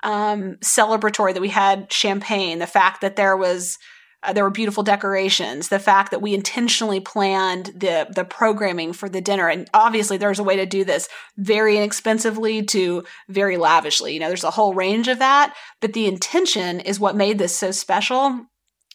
um 0.04 0.58
celebratory, 0.62 1.34
that 1.34 1.42
we 1.42 1.50
had 1.50 1.94
champagne, 1.94 2.60
the 2.60 2.68
fact 2.68 3.00
that 3.00 3.16
there 3.16 3.38
was 3.38 3.78
uh, 4.22 4.34
there 4.34 4.44
were 4.44 4.50
beautiful 4.50 4.84
decorations. 4.84 5.70
The 5.70 5.80
fact 5.80 6.12
that 6.12 6.22
we 6.22 6.34
intentionally 6.34 7.00
planned 7.00 7.68
the 7.68 8.08
the 8.14 8.26
programming 8.26 8.92
for 8.94 9.08
the 9.08 9.22
dinner, 9.22 9.48
and 9.48 9.70
obviously 9.74 10.18
there's 10.18 10.40
a 10.40 10.44
way 10.44 10.58
to 10.58 10.66
do 10.66 10.84
this 10.84 11.08
very 11.38 11.78
inexpensively 11.78 12.64
to 12.64 13.04
very 13.30 13.58
lavishly. 13.58 14.14
You 14.14 14.20
know, 14.20 14.28
there's 14.28 14.44
a 14.44 14.52
whole 14.52 14.74
range 14.74 15.08
of 15.08 15.20
that, 15.20 15.56
but 15.80 15.94
the 15.94 16.06
intention 16.06 16.80
is 16.82 17.00
what 17.00 17.16
made 17.16 17.38
this 17.38 17.56
so 17.56 17.72
special. 17.72 18.46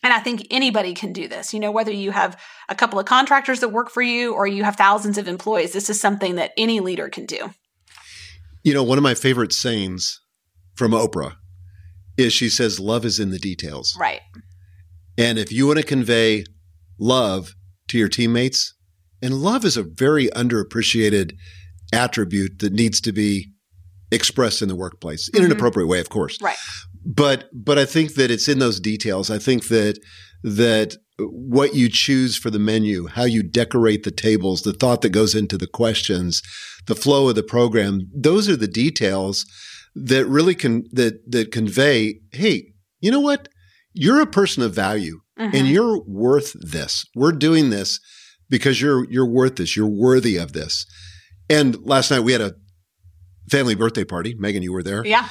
And 0.02 0.12
I 0.12 0.20
think 0.20 0.46
anybody 0.50 0.92
can 0.92 1.14
do 1.14 1.26
this. 1.26 1.54
You 1.54 1.60
know, 1.60 1.70
whether 1.70 1.90
you 1.90 2.10
have 2.10 2.38
a 2.68 2.74
couple 2.74 2.98
of 2.98 3.06
contractors 3.06 3.60
that 3.60 3.70
work 3.70 3.90
for 3.90 4.02
you 4.02 4.34
or 4.34 4.46
you 4.46 4.62
have 4.62 4.76
thousands 4.76 5.16
of 5.16 5.26
employees, 5.26 5.72
this 5.72 5.88
is 5.88 5.98
something 5.98 6.34
that 6.34 6.52
any 6.58 6.80
leader 6.80 7.08
can 7.08 7.24
do. 7.24 7.50
You 8.62 8.74
know, 8.74 8.82
one 8.82 8.98
of 8.98 9.04
my 9.04 9.14
favorite 9.14 9.54
sayings 9.54 10.20
from 10.74 10.90
Oprah 10.90 11.36
is 12.18 12.34
she 12.34 12.50
says, 12.50 12.78
"Love 12.78 13.06
is 13.06 13.18
in 13.18 13.30
the 13.30 13.38
details." 13.38 13.96
Right. 13.98 14.20
And 15.16 15.38
if 15.38 15.52
you 15.52 15.66
want 15.66 15.78
to 15.78 15.86
convey 15.86 16.44
love 16.98 17.54
to 17.88 17.98
your 17.98 18.08
teammates, 18.08 18.74
and 19.22 19.34
love 19.34 19.64
is 19.64 19.76
a 19.76 19.82
very 19.82 20.26
underappreciated 20.28 21.32
attribute 21.92 22.58
that 22.58 22.72
needs 22.72 23.00
to 23.02 23.12
be 23.12 23.50
expressed 24.10 24.62
in 24.62 24.68
the 24.68 24.76
workplace 24.76 25.28
in 25.28 25.44
an 25.44 25.50
Mhm. 25.50 25.54
appropriate 25.54 25.86
way, 25.86 26.00
of 26.00 26.08
course. 26.08 26.38
Right. 26.40 26.56
But 27.04 27.48
but 27.52 27.78
I 27.78 27.84
think 27.84 28.14
that 28.14 28.30
it's 28.30 28.48
in 28.48 28.58
those 28.58 28.80
details. 28.80 29.30
I 29.30 29.38
think 29.38 29.68
that 29.68 29.98
that 30.42 30.96
what 31.18 31.74
you 31.74 31.88
choose 31.88 32.36
for 32.36 32.50
the 32.50 32.58
menu, 32.58 33.06
how 33.06 33.24
you 33.24 33.42
decorate 33.42 34.02
the 34.02 34.10
tables, 34.10 34.62
the 34.62 34.72
thought 34.72 35.00
that 35.02 35.10
goes 35.10 35.34
into 35.34 35.56
the 35.56 35.66
questions, 35.66 36.42
the 36.86 36.94
flow 36.96 37.28
of 37.28 37.34
the 37.34 37.42
program, 37.42 38.08
those 38.14 38.48
are 38.48 38.56
the 38.56 38.66
details 38.68 39.46
that 39.94 40.26
really 40.26 40.54
can 40.54 40.84
that 40.92 41.30
that 41.30 41.50
convey, 41.52 42.20
hey, 42.32 42.72
you 43.00 43.10
know 43.10 43.20
what? 43.20 43.48
You're 43.94 44.20
a 44.20 44.26
person 44.26 44.62
of 44.62 44.74
value 44.74 45.20
and 45.36 45.52
Mhm. 45.54 45.72
you're 45.72 46.02
worth 46.06 46.52
this. 46.60 47.04
We're 47.14 47.32
doing 47.32 47.70
this 47.70 47.98
because 48.50 48.80
you're 48.80 49.08
you're 49.10 49.26
worth 49.26 49.56
this. 49.56 49.76
You're 49.76 49.88
worthy 49.88 50.36
of 50.36 50.52
this. 50.52 50.84
And 51.48 51.76
last 51.84 52.10
night 52.10 52.20
we 52.20 52.32
had 52.32 52.40
a 52.40 52.54
family 53.50 53.74
birthday 53.74 54.04
party. 54.04 54.34
Megan, 54.38 54.62
you 54.62 54.72
were 54.72 54.82
there. 54.82 55.04
yeah. 55.06 55.28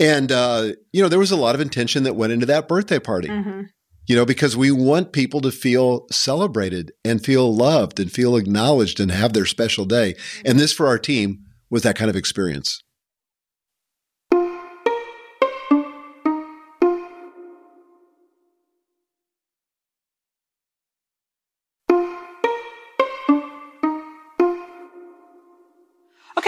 And 0.00 0.30
uh, 0.30 0.72
you 0.92 1.02
know, 1.02 1.08
there 1.08 1.18
was 1.18 1.30
a 1.32 1.36
lot 1.36 1.54
of 1.54 1.60
intention 1.60 2.02
that 2.04 2.14
went 2.16 2.32
into 2.32 2.46
that 2.46 2.68
birthday 2.68 2.98
party. 2.98 3.28
hmm 3.28 3.62
You 4.06 4.16
know, 4.16 4.24
because 4.24 4.56
we 4.56 4.70
want 4.70 5.12
people 5.12 5.40
to 5.42 5.50
feel 5.50 6.06
celebrated 6.10 6.92
and 7.04 7.22
feel 7.22 7.54
loved 7.54 8.00
and 8.00 8.10
feel 8.10 8.36
acknowledged 8.36 9.00
and 9.00 9.10
have 9.10 9.32
their 9.34 9.44
special 9.46 9.84
day. 9.84 10.14
And 10.46 10.58
this 10.58 10.72
for 10.72 10.86
our 10.86 10.98
team 10.98 11.40
was 11.70 11.82
that 11.82 11.96
kind 11.96 12.08
of 12.08 12.16
experience. 12.16 12.82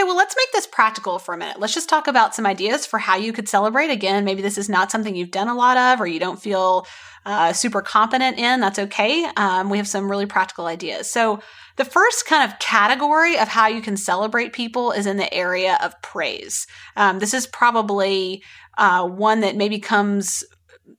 Okay, 0.00 0.06
well, 0.06 0.16
let's 0.16 0.34
make 0.34 0.50
this 0.52 0.66
practical 0.66 1.18
for 1.18 1.34
a 1.34 1.36
minute. 1.36 1.60
Let's 1.60 1.74
just 1.74 1.90
talk 1.90 2.08
about 2.08 2.34
some 2.34 2.46
ideas 2.46 2.86
for 2.86 2.98
how 2.98 3.16
you 3.16 3.34
could 3.34 3.50
celebrate. 3.50 3.90
Again, 3.90 4.24
maybe 4.24 4.40
this 4.40 4.56
is 4.56 4.66
not 4.66 4.90
something 4.90 5.14
you've 5.14 5.30
done 5.30 5.48
a 5.48 5.54
lot 5.54 5.76
of 5.76 6.00
or 6.00 6.06
you 6.06 6.18
don't 6.18 6.40
feel 6.40 6.86
uh, 7.26 7.52
super 7.52 7.82
competent 7.82 8.38
in. 8.38 8.60
That's 8.60 8.78
okay. 8.78 9.26
Um, 9.36 9.68
we 9.68 9.76
have 9.76 9.86
some 9.86 10.10
really 10.10 10.24
practical 10.24 10.64
ideas. 10.64 11.10
So, 11.10 11.40
the 11.76 11.84
first 11.84 12.24
kind 12.24 12.50
of 12.50 12.58
category 12.60 13.38
of 13.38 13.48
how 13.48 13.66
you 13.66 13.82
can 13.82 13.98
celebrate 13.98 14.54
people 14.54 14.90
is 14.90 15.04
in 15.04 15.18
the 15.18 15.32
area 15.34 15.78
of 15.82 16.00
praise. 16.00 16.66
Um, 16.96 17.18
this 17.18 17.34
is 17.34 17.46
probably 17.46 18.42
uh, 18.78 19.06
one 19.06 19.40
that 19.40 19.54
maybe 19.54 19.78
comes 19.78 20.42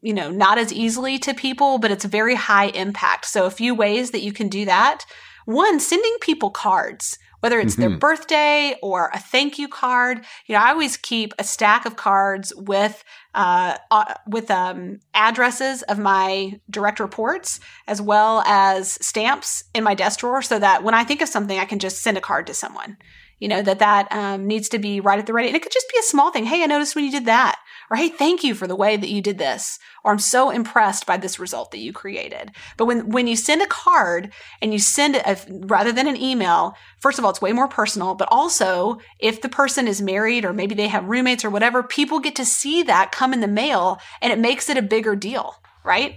you 0.04 0.14
know 0.14 0.30
not 0.30 0.60
as 0.60 0.72
easily 0.72 1.18
to 1.20 1.34
people 1.34 1.80
but 1.80 1.92
it's 1.92 2.06
very 2.06 2.34
high 2.34 2.68
impact 2.68 3.26
so 3.26 3.46
a 3.46 3.52
few 3.52 3.76
ways 3.76 4.12
that 4.12 4.22
you 4.22 4.32
can 4.32 4.48
do 4.48 4.64
that 4.64 5.06
one 5.46 5.80
sending 5.82 6.16
people 6.22 6.50
cards 6.50 7.18
whether 7.42 7.60
it's 7.60 7.76
their 7.76 7.90
Mhm. 7.90 8.00
birthday 8.00 8.76
or 8.82 9.12
a 9.14 9.20
thank 9.20 9.60
you 9.60 9.68
card 9.68 10.26
you 10.48 10.56
know 10.56 10.62
i 10.62 10.70
always 10.72 10.96
keep 10.98 11.34
a 11.38 11.44
stack 11.44 11.86
of 11.86 11.96
cards 11.96 12.54
with 12.56 13.04
uh, 13.36 13.78
uh 13.92 14.14
with 14.28 14.50
um 14.50 15.00
addresses 15.14 15.82
of 15.84 16.00
my 16.00 16.60
direct 16.70 17.00
reports 17.00 17.60
as 17.88 18.02
well 18.02 18.42
as 18.46 18.98
stamps 19.06 19.64
in 19.74 19.84
my 19.84 19.94
desk 19.94 20.20
drawer 20.22 20.42
so 20.42 20.58
that 20.60 20.84
when 20.84 20.94
i 20.94 21.04
think 21.04 21.22
of 21.22 21.28
something 21.30 21.60
i 21.60 21.66
can 21.66 21.80
just 21.80 22.02
send 22.02 22.18
a 22.18 22.22
card 22.22 22.48
to 22.48 22.54
someone 22.54 22.98
You 23.42 23.48
know, 23.48 23.62
that 23.64 23.80
that 23.80 24.10
um, 24.12 24.48
needs 24.48 24.70
to 24.70 24.80
be 24.80 25.02
right 25.02 25.20
at 25.20 25.26
the 25.26 25.34
ready. 25.34 25.50
And 25.50 25.58
it 25.58 25.64
could 25.64 25.72
just 25.74 25.90
be 25.92 26.00
a 26.00 26.04
small 26.04 26.32
thing. 26.32 26.46
Hey, 26.46 26.64
I 26.64 26.68
noticed 26.68 26.96
when 26.96 27.04
you 27.04 27.12
did 27.12 27.26
that. 27.26 27.60
Or, 27.90 27.98
hey, 27.98 28.08
thank 28.08 28.44
you 28.44 28.54
for 28.54 28.68
the 28.68 28.76
way 28.76 28.96
that 28.96 29.10
you 29.10 29.20
did 29.20 29.40
this. 29.40 29.80
Or 30.04 30.12
I'm 30.12 30.20
so 30.20 30.52
impressed 30.52 31.06
by 31.06 31.18
this 31.18 31.40
result 31.40 31.72
that 31.72 31.80
you 31.80 31.92
created. 31.92 32.52
But 32.78 32.86
when, 32.86 33.10
when 33.10 33.26
you 33.26 33.36
send 33.36 33.64
a 33.64 33.68
card 33.68 34.32
and 34.62 34.72
you 34.72 34.80
send 34.80 35.16
it, 35.16 35.24
a, 35.26 35.38
rather 35.66 35.92
than 35.92 36.08
an 36.08 36.16
email, 36.16 36.76
first 37.00 37.18
of 37.18 37.26
all, 37.26 37.32
it's 37.32 37.42
way 37.42 37.52
more 37.52 37.68
personal. 37.68 38.14
But 38.14 38.30
also, 38.32 39.00
if 39.20 39.42
the 39.42 39.50
person 39.50 39.88
is 39.88 40.02
married 40.04 40.46
or 40.46 40.54
maybe 40.54 40.76
they 40.76 40.88
have 40.88 41.10
roommates 41.10 41.44
or 41.44 41.50
whatever, 41.50 41.84
people 41.84 42.20
get 42.20 42.36
to 42.36 42.46
see 42.46 42.84
that 42.84 43.12
come 43.12 43.34
in 43.34 43.42
the 43.42 43.48
mail 43.48 44.00
and 44.22 44.32
it 44.32 44.40
makes 44.40 44.70
it 44.70 44.78
a 44.78 44.84
bigger 44.84 45.16
deal, 45.16 45.56
right? 45.84 46.16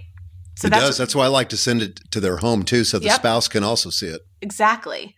So 0.57 0.67
it 0.67 0.69
that's, 0.69 0.85
does. 0.85 0.97
That's 0.97 1.15
why 1.15 1.25
I 1.25 1.29
like 1.29 1.49
to 1.49 1.57
send 1.57 1.81
it 1.81 1.99
to 2.11 2.21
their 2.21 2.37
home 2.37 2.63
too, 2.63 2.85
so 2.85 2.99
the 2.99 3.05
yep. 3.05 3.15
spouse 3.15 3.47
can 3.47 3.63
also 3.63 3.89
see 3.89 4.07
it. 4.07 4.21
Exactly. 4.41 5.15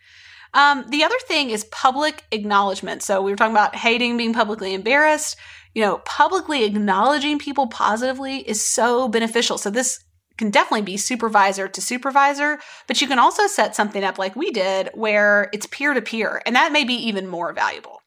Um, 0.53 0.85
the 0.89 1.03
other 1.03 1.17
thing 1.27 1.49
is 1.49 1.65
public 1.65 2.23
acknowledgement. 2.31 3.03
So 3.03 3.21
we 3.21 3.31
were 3.31 3.37
talking 3.37 3.55
about 3.55 3.75
hating 3.75 4.17
being 4.17 4.33
publicly 4.33 4.73
embarrassed. 4.73 5.37
You 5.73 5.83
know, 5.83 5.97
publicly 6.05 6.63
acknowledging 6.63 7.37
people 7.37 7.67
positively 7.67 8.37
is 8.37 8.65
so 8.65 9.07
beneficial. 9.07 9.57
So 9.57 9.69
this 9.69 9.99
can 10.37 10.49
definitely 10.49 10.83
be 10.83 10.97
supervisor 10.97 11.67
to 11.67 11.81
supervisor, 11.81 12.59
but 12.87 13.01
you 13.01 13.07
can 13.07 13.19
also 13.19 13.47
set 13.47 13.75
something 13.75 14.03
up 14.03 14.17
like 14.17 14.35
we 14.35 14.51
did 14.51 14.89
where 14.93 15.49
it's 15.51 15.65
peer 15.67 15.93
to 15.93 16.01
peer, 16.01 16.41
and 16.45 16.55
that 16.55 16.71
may 16.71 16.83
be 16.83 16.93
even 16.93 17.27
more 17.27 17.53
valuable. 17.53 18.01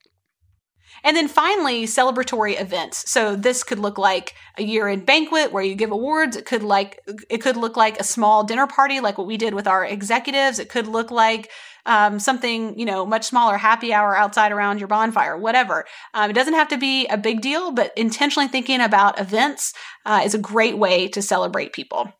And 1.03 1.17
then 1.17 1.29
finally, 1.29 1.85
celebratory 1.85 2.61
events. 2.61 3.11
So 3.11 3.35
this 3.35 3.65
could 3.65 3.79
look 3.79 3.97
like 3.97 4.35
a 4.59 4.63
year-end 4.63 5.07
banquet 5.07 5.51
where 5.51 5.63
you 5.63 5.75
give 5.75 5.93
awards. 5.93 6.37
It 6.37 6.45
could 6.45 6.63
like 6.63 7.01
it 7.31 7.39
could 7.39 7.57
look 7.57 7.77
like 7.77 7.99
a 7.99 8.05
small 8.05 8.45
dinner 8.45 8.67
party, 8.67 9.01
like 9.01 9.17
what 9.17 9.27
we 9.27 9.39
did 9.39 9.55
with 9.55 9.67
our 9.67 9.85
executives. 9.85 10.59
It 10.59 10.69
could 10.69 10.87
look 10.87 11.11
like 11.11 11.51
um, 11.87 12.19
something 12.19 12.79
you 12.79 12.85
know 12.85 13.05
much 13.07 13.25
smaller, 13.25 13.57
happy 13.57 13.93
hour 13.93 14.17
outside 14.17 14.53
around 14.53 14.79
your 14.79 14.89
bonfire, 14.89 15.37
whatever. 15.37 15.85
Um, 16.15 16.31
it 16.31 16.35
doesn't 16.35 16.55
have 16.55 16.69
to 16.69 16.79
be 16.79 17.07
a 17.07 17.17
big 17.17 17.41
deal, 17.41 17.73
but 17.73 17.93
intentionally 17.97 18.49
thinking 18.49 18.81
about 18.81 19.21
events 19.21 19.73
uh, 20.07 20.23
is 20.25 20.35
a 20.35 20.39
great 20.39 20.79
way 20.79 21.09
to 21.09 21.23
celebrate 21.23 21.73
people. 21.73 22.13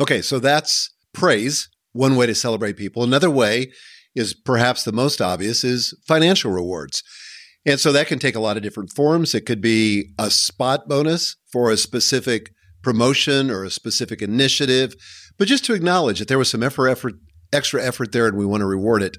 Okay, 0.00 0.22
so 0.22 0.38
that's 0.38 0.94
praise. 1.12 1.68
One 1.92 2.16
way 2.16 2.26
to 2.26 2.34
celebrate 2.34 2.76
people. 2.76 3.02
Another 3.02 3.30
way 3.30 3.72
is 4.14 4.34
perhaps 4.34 4.84
the 4.84 4.92
most 4.92 5.20
obvious 5.20 5.64
is 5.64 5.94
financial 6.06 6.50
rewards. 6.50 7.02
And 7.64 7.80
so 7.80 7.90
that 7.92 8.06
can 8.06 8.18
take 8.18 8.36
a 8.36 8.40
lot 8.40 8.56
of 8.56 8.62
different 8.62 8.92
forms. 8.92 9.34
It 9.34 9.44
could 9.44 9.60
be 9.60 10.12
a 10.18 10.30
spot 10.30 10.88
bonus 10.88 11.36
for 11.50 11.70
a 11.70 11.76
specific 11.76 12.52
promotion 12.82 13.50
or 13.50 13.64
a 13.64 13.70
specific 13.70 14.22
initiative, 14.22 14.94
but 15.38 15.48
just 15.48 15.64
to 15.64 15.74
acknowledge 15.74 16.20
that 16.20 16.28
there 16.28 16.38
was 16.38 16.48
some 16.48 16.62
effort, 16.62 16.88
effort, 16.88 17.14
extra 17.52 17.84
effort 17.84 18.12
there 18.12 18.26
and 18.26 18.36
we 18.36 18.46
want 18.46 18.60
to 18.60 18.66
reward 18.66 19.02
it. 19.02 19.16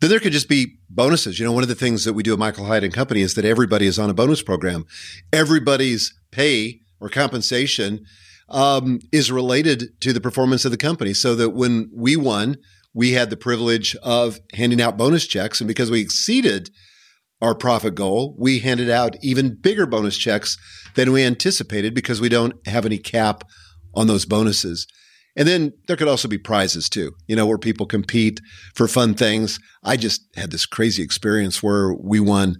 Then 0.00 0.10
there 0.10 0.20
could 0.20 0.32
just 0.32 0.48
be 0.48 0.78
bonuses. 0.90 1.38
You 1.38 1.46
know, 1.46 1.52
one 1.52 1.62
of 1.62 1.68
the 1.68 1.74
things 1.76 2.04
that 2.04 2.14
we 2.14 2.22
do 2.22 2.32
at 2.32 2.38
Michael 2.38 2.66
Hyatt 2.66 2.82
and 2.82 2.92
Company 2.92 3.20
is 3.20 3.34
that 3.34 3.44
everybody 3.44 3.86
is 3.86 3.98
on 3.98 4.10
a 4.10 4.14
bonus 4.14 4.42
program. 4.42 4.84
Everybody's 5.32 6.12
pay 6.32 6.80
or 7.00 7.08
compensation 7.08 8.04
um, 8.48 8.98
is 9.12 9.30
related 9.30 10.00
to 10.00 10.12
the 10.12 10.20
performance 10.20 10.64
of 10.64 10.72
the 10.72 10.76
company. 10.76 11.14
So 11.14 11.36
that 11.36 11.50
when 11.50 11.88
we 11.94 12.16
won, 12.16 12.56
we 12.92 13.12
had 13.12 13.30
the 13.30 13.36
privilege 13.36 13.94
of 14.02 14.38
handing 14.54 14.80
out 14.80 14.96
bonus 14.96 15.26
checks. 15.26 15.60
And 15.60 15.68
because 15.68 15.90
we 15.90 16.00
exceeded 16.00 16.70
our 17.40 17.54
profit 17.54 17.94
goal, 17.94 18.34
we 18.38 18.58
handed 18.58 18.90
out 18.90 19.16
even 19.22 19.56
bigger 19.60 19.86
bonus 19.86 20.16
checks 20.16 20.56
than 20.94 21.12
we 21.12 21.24
anticipated 21.24 21.94
because 21.94 22.20
we 22.20 22.28
don't 22.28 22.54
have 22.66 22.86
any 22.86 22.98
cap 22.98 23.44
on 23.94 24.06
those 24.06 24.26
bonuses. 24.26 24.86
And 25.36 25.48
then 25.48 25.72
there 25.86 25.96
could 25.96 26.08
also 26.08 26.28
be 26.28 26.38
prizes 26.38 26.88
too, 26.88 27.12
you 27.26 27.36
know, 27.36 27.46
where 27.46 27.58
people 27.58 27.86
compete 27.86 28.40
for 28.74 28.86
fun 28.86 29.14
things. 29.14 29.58
I 29.82 29.96
just 29.96 30.22
had 30.36 30.50
this 30.50 30.66
crazy 30.66 31.02
experience 31.02 31.62
where 31.62 31.94
we 31.94 32.20
won 32.20 32.56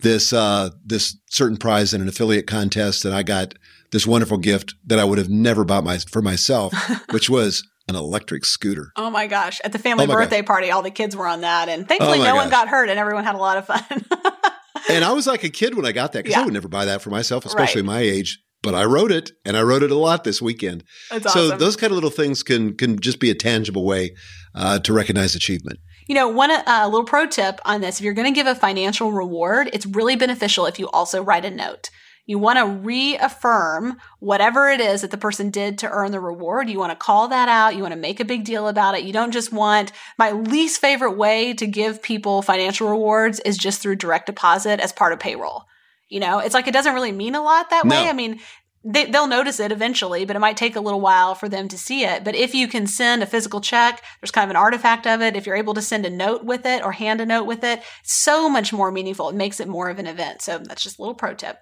this 0.00 0.32
uh, 0.32 0.70
this 0.84 1.16
certain 1.30 1.56
prize 1.56 1.94
in 1.94 2.00
an 2.00 2.08
affiliate 2.08 2.46
contest, 2.46 3.04
and 3.04 3.14
I 3.14 3.22
got 3.22 3.54
this 3.92 4.06
wonderful 4.06 4.38
gift 4.38 4.74
that 4.86 4.98
I 4.98 5.04
would 5.04 5.18
have 5.18 5.28
never 5.28 5.64
bought 5.64 5.84
my, 5.84 5.98
for 5.98 6.20
myself, 6.20 6.74
which 7.10 7.30
was 7.30 7.62
an 7.88 7.94
electric 7.94 8.44
scooter. 8.44 8.90
Oh 8.96 9.10
my 9.10 9.26
gosh. 9.26 9.60
At 9.62 9.72
the 9.72 9.78
family 9.78 10.04
oh 10.04 10.08
birthday 10.08 10.40
God. 10.40 10.46
party, 10.46 10.70
all 10.70 10.82
the 10.82 10.90
kids 10.90 11.14
were 11.14 11.26
on 11.26 11.42
that. 11.42 11.68
And 11.68 11.86
thankfully, 11.86 12.18
oh 12.18 12.24
no 12.24 12.32
gosh. 12.32 12.36
one 12.36 12.50
got 12.50 12.68
hurt 12.68 12.88
and 12.88 12.98
everyone 12.98 13.24
had 13.24 13.34
a 13.34 13.38
lot 13.38 13.58
of 13.58 13.66
fun. 13.66 13.84
and 14.90 15.04
I 15.04 15.12
was 15.12 15.26
like 15.26 15.44
a 15.44 15.50
kid 15.50 15.76
when 15.76 15.84
I 15.84 15.92
got 15.92 16.12
that 16.12 16.24
because 16.24 16.36
yeah. 16.36 16.42
I 16.42 16.44
would 16.44 16.54
never 16.54 16.68
buy 16.68 16.86
that 16.86 17.02
for 17.02 17.10
myself, 17.10 17.44
especially 17.44 17.82
right. 17.82 17.86
my 17.86 18.00
age. 18.00 18.40
But 18.64 18.74
I 18.74 18.84
wrote 18.84 19.12
it 19.12 19.32
and 19.44 19.56
I 19.56 19.62
wrote 19.62 19.82
it 19.82 19.90
a 19.90 19.96
lot 19.96 20.24
this 20.24 20.42
weekend. 20.42 20.82
That's 21.10 21.32
so 21.32 21.56
those 21.56 21.76
kind 21.76 21.90
of 21.90 21.94
little 21.94 22.10
things 22.10 22.42
can 22.42 22.74
can 22.74 22.98
just 22.98 23.20
be 23.20 23.30
a 23.30 23.34
tangible 23.34 23.84
way 23.84 24.16
uh, 24.54 24.78
to 24.80 24.92
recognize 24.92 25.34
achievement. 25.34 25.78
You 26.08 26.14
know, 26.14 26.28
one 26.28 26.50
uh, 26.50 26.86
little 26.86 27.04
pro 27.04 27.26
tip 27.26 27.60
on 27.64 27.80
this: 27.80 27.98
if 27.98 28.04
you're 28.04 28.14
going 28.14 28.32
to 28.32 28.34
give 28.34 28.46
a 28.46 28.54
financial 28.54 29.12
reward, 29.12 29.70
it's 29.72 29.86
really 29.86 30.16
beneficial 30.16 30.66
if 30.66 30.78
you 30.78 30.88
also 30.88 31.22
write 31.22 31.44
a 31.44 31.50
note. 31.50 31.90
You 32.26 32.38
want 32.38 32.58
to 32.58 32.64
reaffirm 32.64 33.98
whatever 34.18 34.70
it 34.70 34.80
is 34.80 35.02
that 35.02 35.10
the 35.10 35.18
person 35.18 35.50
did 35.50 35.76
to 35.78 35.90
earn 35.90 36.10
the 36.10 36.20
reward. 36.20 36.70
You 36.70 36.78
want 36.78 36.92
to 36.92 36.96
call 36.96 37.28
that 37.28 37.50
out. 37.50 37.76
You 37.76 37.82
want 37.82 37.92
to 37.92 38.00
make 38.00 38.18
a 38.18 38.24
big 38.24 38.44
deal 38.44 38.66
about 38.66 38.94
it. 38.94 39.04
You 39.04 39.12
don't 39.12 39.30
just 39.30 39.52
want 39.52 39.92
my 40.18 40.30
least 40.30 40.80
favorite 40.80 41.18
way 41.18 41.52
to 41.52 41.66
give 41.66 42.02
people 42.02 42.40
financial 42.40 42.88
rewards 42.88 43.40
is 43.40 43.58
just 43.58 43.82
through 43.82 43.96
direct 43.96 44.24
deposit 44.26 44.80
as 44.80 44.90
part 44.90 45.12
of 45.12 45.20
payroll. 45.20 45.66
You 46.08 46.20
know, 46.20 46.38
it's 46.38 46.54
like 46.54 46.68
it 46.68 46.74
doesn't 46.74 46.94
really 46.94 47.12
mean 47.12 47.34
a 47.34 47.42
lot 47.42 47.70
that 47.70 47.84
no. 47.84 47.94
way. 47.94 48.08
I 48.08 48.12
mean, 48.12 48.40
they, 48.84 49.06
will 49.06 49.26
notice 49.26 49.60
it 49.60 49.72
eventually, 49.72 50.24
but 50.26 50.36
it 50.36 50.40
might 50.40 50.58
take 50.58 50.76
a 50.76 50.80
little 50.80 51.00
while 51.00 51.34
for 51.34 51.48
them 51.48 51.68
to 51.68 51.78
see 51.78 52.04
it. 52.04 52.22
But 52.22 52.34
if 52.34 52.54
you 52.54 52.68
can 52.68 52.86
send 52.86 53.22
a 53.22 53.26
physical 53.26 53.62
check, 53.62 54.02
there's 54.20 54.30
kind 54.30 54.44
of 54.44 54.50
an 54.50 54.56
artifact 54.56 55.06
of 55.06 55.22
it. 55.22 55.36
If 55.36 55.46
you're 55.46 55.56
able 55.56 55.74
to 55.74 55.82
send 55.82 56.04
a 56.04 56.10
note 56.10 56.44
with 56.44 56.66
it 56.66 56.84
or 56.84 56.92
hand 56.92 57.22
a 57.22 57.26
note 57.26 57.44
with 57.44 57.64
it, 57.64 57.82
so 58.02 58.48
much 58.48 58.72
more 58.72 58.92
meaningful. 58.92 59.30
It 59.30 59.36
makes 59.36 59.58
it 59.58 59.68
more 59.68 59.88
of 59.88 59.98
an 59.98 60.06
event. 60.06 60.42
So 60.42 60.58
that's 60.58 60.82
just 60.82 60.98
a 60.98 61.02
little 61.02 61.14
pro 61.14 61.34
tip. 61.34 61.58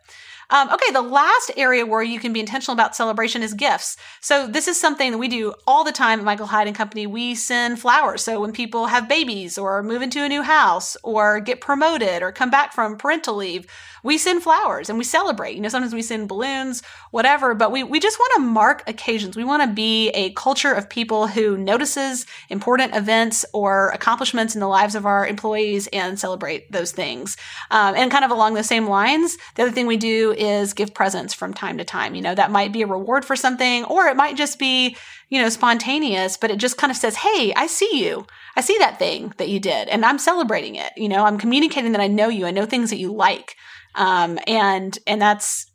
Um, 0.52 0.68
okay, 0.68 0.92
the 0.92 1.00
last 1.00 1.50
area 1.56 1.86
where 1.86 2.02
you 2.02 2.20
can 2.20 2.34
be 2.34 2.40
intentional 2.40 2.74
about 2.74 2.94
celebration 2.94 3.42
is 3.42 3.54
gifts. 3.54 3.96
So 4.20 4.46
this 4.46 4.68
is 4.68 4.78
something 4.78 5.10
that 5.10 5.18
we 5.18 5.26
do 5.26 5.54
all 5.66 5.82
the 5.82 5.92
time 5.92 6.18
at 6.18 6.24
Michael 6.26 6.44
Hyatt 6.44 6.68
and 6.68 6.76
Company. 6.76 7.06
We 7.06 7.34
send 7.34 7.80
flowers. 7.80 8.22
So 8.22 8.38
when 8.38 8.52
people 8.52 8.86
have 8.86 9.08
babies 9.08 9.56
or 9.56 9.82
move 9.82 10.02
into 10.02 10.22
a 10.22 10.28
new 10.28 10.42
house 10.42 10.94
or 11.02 11.40
get 11.40 11.62
promoted 11.62 12.22
or 12.22 12.32
come 12.32 12.50
back 12.50 12.74
from 12.74 12.98
parental 12.98 13.34
leave, 13.34 13.66
we 14.02 14.18
send 14.18 14.42
flowers 14.42 14.90
and 14.90 14.98
we 14.98 15.04
celebrate. 15.04 15.54
You 15.54 15.62
know, 15.62 15.70
sometimes 15.70 15.94
we 15.94 16.02
send 16.02 16.28
balloons, 16.28 16.82
whatever, 17.12 17.54
but 17.54 17.72
we, 17.72 17.82
we 17.82 17.98
just 17.98 18.18
want 18.18 18.32
to 18.36 18.40
mark 18.42 18.82
occasions. 18.86 19.36
We 19.36 19.44
want 19.44 19.62
to 19.62 19.74
be 19.74 20.10
a 20.10 20.32
culture 20.32 20.72
of 20.72 20.90
people 20.90 21.28
who 21.28 21.56
notices 21.56 22.26
important 22.50 22.94
events 22.94 23.46
or 23.54 23.88
accomplishments 23.90 24.54
in 24.54 24.60
the 24.60 24.68
lives 24.68 24.94
of 24.94 25.06
our 25.06 25.26
employees 25.26 25.88
and 25.94 26.20
celebrate 26.20 26.70
those 26.70 26.92
things. 26.92 27.38
Um, 27.70 27.94
and 27.94 28.10
kind 28.10 28.24
of 28.24 28.30
along 28.30 28.52
the 28.54 28.64
same 28.64 28.86
lines, 28.86 29.38
the 29.54 29.62
other 29.62 29.72
thing 29.72 29.86
we 29.86 29.96
do 29.96 30.34
is 30.42 30.74
give 30.74 30.92
presents 30.92 31.32
from 31.32 31.54
time 31.54 31.78
to 31.78 31.84
time. 31.84 32.14
You 32.14 32.22
know, 32.22 32.34
that 32.34 32.50
might 32.50 32.72
be 32.72 32.82
a 32.82 32.86
reward 32.86 33.24
for 33.24 33.36
something, 33.36 33.84
or 33.84 34.06
it 34.06 34.16
might 34.16 34.36
just 34.36 34.58
be, 34.58 34.96
you 35.28 35.40
know, 35.40 35.48
spontaneous, 35.48 36.36
but 36.36 36.50
it 36.50 36.58
just 36.58 36.76
kind 36.76 36.90
of 36.90 36.96
says, 36.96 37.16
Hey, 37.16 37.52
I 37.54 37.66
see 37.66 38.04
you. 38.04 38.26
I 38.56 38.60
see 38.60 38.76
that 38.78 38.98
thing 38.98 39.32
that 39.38 39.48
you 39.48 39.60
did 39.60 39.88
and 39.88 40.04
I'm 40.04 40.18
celebrating 40.18 40.74
it. 40.74 40.92
You 40.96 41.08
know, 41.08 41.24
I'm 41.24 41.38
communicating 41.38 41.92
that 41.92 42.00
I 42.00 42.08
know 42.08 42.28
you. 42.28 42.46
I 42.46 42.50
know 42.50 42.66
things 42.66 42.90
that 42.90 42.98
you 42.98 43.14
like. 43.14 43.54
Um, 43.94 44.38
and, 44.46 44.98
and 45.06 45.22
that's, 45.22 45.70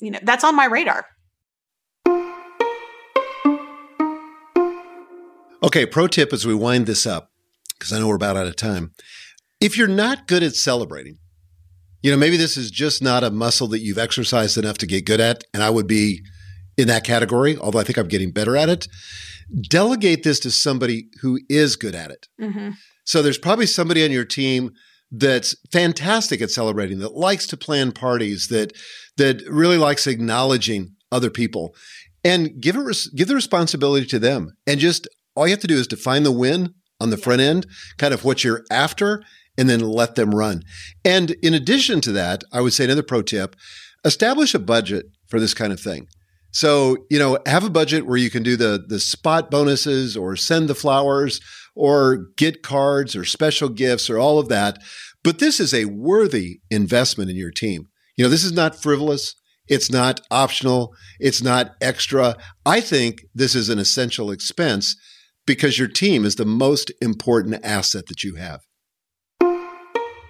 you 0.00 0.10
know, 0.10 0.20
that's 0.22 0.44
on 0.44 0.56
my 0.56 0.66
radar. 0.66 1.06
Okay. 5.62 5.86
Pro 5.86 6.06
tip 6.06 6.32
as 6.32 6.46
we 6.46 6.54
wind 6.54 6.86
this 6.86 7.06
up, 7.06 7.30
because 7.78 7.92
I 7.92 7.98
know 7.98 8.08
we're 8.08 8.16
about 8.16 8.36
out 8.36 8.46
of 8.46 8.56
time. 8.56 8.92
If 9.60 9.76
you're 9.78 9.88
not 9.88 10.26
good 10.26 10.42
at 10.42 10.54
celebrating, 10.54 11.18
you 12.02 12.10
know, 12.10 12.16
maybe 12.16 12.36
this 12.36 12.56
is 12.56 12.70
just 12.70 13.02
not 13.02 13.24
a 13.24 13.30
muscle 13.30 13.68
that 13.68 13.80
you've 13.80 13.98
exercised 13.98 14.58
enough 14.58 14.78
to 14.78 14.86
get 14.86 15.06
good 15.06 15.20
at. 15.20 15.44
And 15.54 15.62
I 15.62 15.70
would 15.70 15.86
be 15.86 16.22
in 16.76 16.88
that 16.88 17.04
category, 17.04 17.56
although 17.56 17.78
I 17.78 17.84
think 17.84 17.98
I'm 17.98 18.08
getting 18.08 18.32
better 18.32 18.56
at 18.56 18.68
it. 18.68 18.88
Delegate 19.68 20.22
this 20.22 20.40
to 20.40 20.50
somebody 20.50 21.08
who 21.20 21.38
is 21.48 21.76
good 21.76 21.94
at 21.94 22.10
it. 22.10 22.26
Mm-hmm. 22.40 22.70
So 23.04 23.22
there's 23.22 23.38
probably 23.38 23.66
somebody 23.66 24.04
on 24.04 24.10
your 24.10 24.24
team 24.24 24.72
that's 25.10 25.54
fantastic 25.70 26.40
at 26.40 26.50
celebrating, 26.50 26.98
that 27.00 27.14
likes 27.14 27.46
to 27.48 27.56
plan 27.56 27.92
parties, 27.92 28.48
that 28.48 28.72
that 29.18 29.42
really 29.46 29.76
likes 29.76 30.06
acknowledging 30.06 30.94
other 31.10 31.28
people, 31.28 31.74
and 32.24 32.60
give 32.60 32.76
it 32.76 32.96
give 33.14 33.28
the 33.28 33.34
responsibility 33.34 34.06
to 34.06 34.18
them. 34.18 34.52
And 34.66 34.80
just 34.80 35.06
all 35.36 35.46
you 35.46 35.52
have 35.52 35.60
to 35.60 35.66
do 35.66 35.76
is 35.76 35.86
define 35.86 36.22
the 36.22 36.32
win 36.32 36.72
on 36.98 37.10
the 37.10 37.18
front 37.18 37.42
end, 37.42 37.66
kind 37.98 38.14
of 38.14 38.24
what 38.24 38.42
you're 38.42 38.64
after, 38.70 39.22
and 39.58 39.68
then 39.68 39.80
let 39.80 40.14
them 40.14 40.34
run. 40.34 40.62
And 41.04 41.32
in 41.42 41.54
addition 41.54 42.00
to 42.02 42.12
that, 42.12 42.44
I 42.52 42.60
would 42.60 42.72
say 42.72 42.84
another 42.84 43.02
pro 43.02 43.22
tip: 43.22 43.56
establish 44.04 44.54
a 44.54 44.58
budget 44.58 45.06
for 45.28 45.40
this 45.40 45.54
kind 45.54 45.72
of 45.72 45.80
thing. 45.80 46.06
So, 46.50 46.98
you 47.08 47.18
know, 47.18 47.38
have 47.46 47.64
a 47.64 47.70
budget 47.70 48.06
where 48.06 48.18
you 48.18 48.30
can 48.30 48.42
do 48.42 48.56
the 48.56 48.84
the 48.86 49.00
spot 49.00 49.50
bonuses 49.50 50.16
or 50.16 50.36
send 50.36 50.68
the 50.68 50.74
flowers 50.74 51.40
or 51.74 52.26
get 52.36 52.62
cards 52.62 53.16
or 53.16 53.24
special 53.24 53.68
gifts 53.68 54.10
or 54.10 54.18
all 54.18 54.38
of 54.38 54.48
that. 54.48 54.78
But 55.24 55.38
this 55.38 55.60
is 55.60 55.72
a 55.72 55.86
worthy 55.86 56.60
investment 56.70 57.30
in 57.30 57.36
your 57.36 57.50
team. 57.50 57.88
You 58.16 58.24
know, 58.24 58.30
this 58.30 58.44
is 58.44 58.52
not 58.52 58.80
frivolous. 58.80 59.34
It's 59.68 59.90
not 59.90 60.20
optional. 60.30 60.92
It's 61.18 61.42
not 61.42 61.72
extra. 61.80 62.36
I 62.66 62.80
think 62.80 63.22
this 63.34 63.54
is 63.54 63.68
an 63.68 63.78
essential 63.78 64.30
expense 64.30 64.96
because 65.46 65.78
your 65.78 65.88
team 65.88 66.24
is 66.24 66.36
the 66.36 66.44
most 66.44 66.92
important 67.00 67.64
asset 67.64 68.06
that 68.08 68.22
you 68.22 68.34
have. 68.34 68.60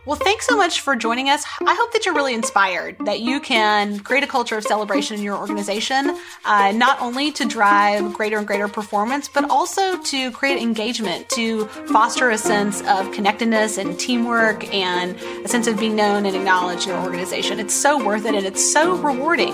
Well, 0.04 0.16
thanks 0.16 0.48
so 0.48 0.56
much 0.56 0.80
for 0.80 0.96
joining 0.96 1.28
us. 1.28 1.44
I 1.60 1.76
hope 1.78 1.92
that 1.92 2.04
you're 2.04 2.14
really 2.14 2.34
inspired, 2.34 2.96
that 3.04 3.20
you 3.20 3.38
can 3.38 4.00
create 4.00 4.24
a 4.24 4.26
culture 4.26 4.56
of 4.56 4.64
celebration 4.64 5.16
in 5.16 5.22
your 5.22 5.36
organization, 5.38 6.18
uh, 6.44 6.72
not 6.72 7.00
only 7.00 7.30
to 7.32 7.44
drive 7.44 8.12
greater 8.12 8.36
and 8.36 8.44
greater 8.44 8.66
performance, 8.66 9.28
but 9.28 9.48
also 9.48 9.96
to 10.02 10.32
create 10.32 10.60
engagement, 10.60 11.28
to 11.30 11.66
foster 11.92 12.30
a 12.30 12.38
sense 12.38 12.82
of 12.88 13.12
connectedness 13.12 13.78
and 13.78 13.96
teamwork 13.96 14.74
and 14.74 15.14
a 15.44 15.48
sense 15.48 15.68
of 15.68 15.78
being 15.78 15.94
known 15.94 16.26
and 16.26 16.34
acknowledged 16.34 16.88
in 16.88 16.94
your 16.94 17.02
organization. 17.04 17.60
It's 17.60 17.74
so 17.74 18.04
worth 18.04 18.24
it 18.24 18.34
and 18.34 18.44
it's 18.44 18.72
so 18.72 18.96
rewarding. 18.96 19.52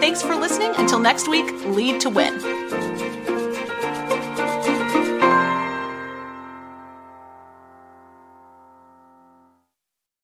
Thanks 0.00 0.22
for 0.22 0.34
listening. 0.34 0.72
Until 0.76 0.98
next 0.98 1.28
week, 1.28 1.46
lead 1.66 2.00
to 2.00 2.10
win. 2.10 2.85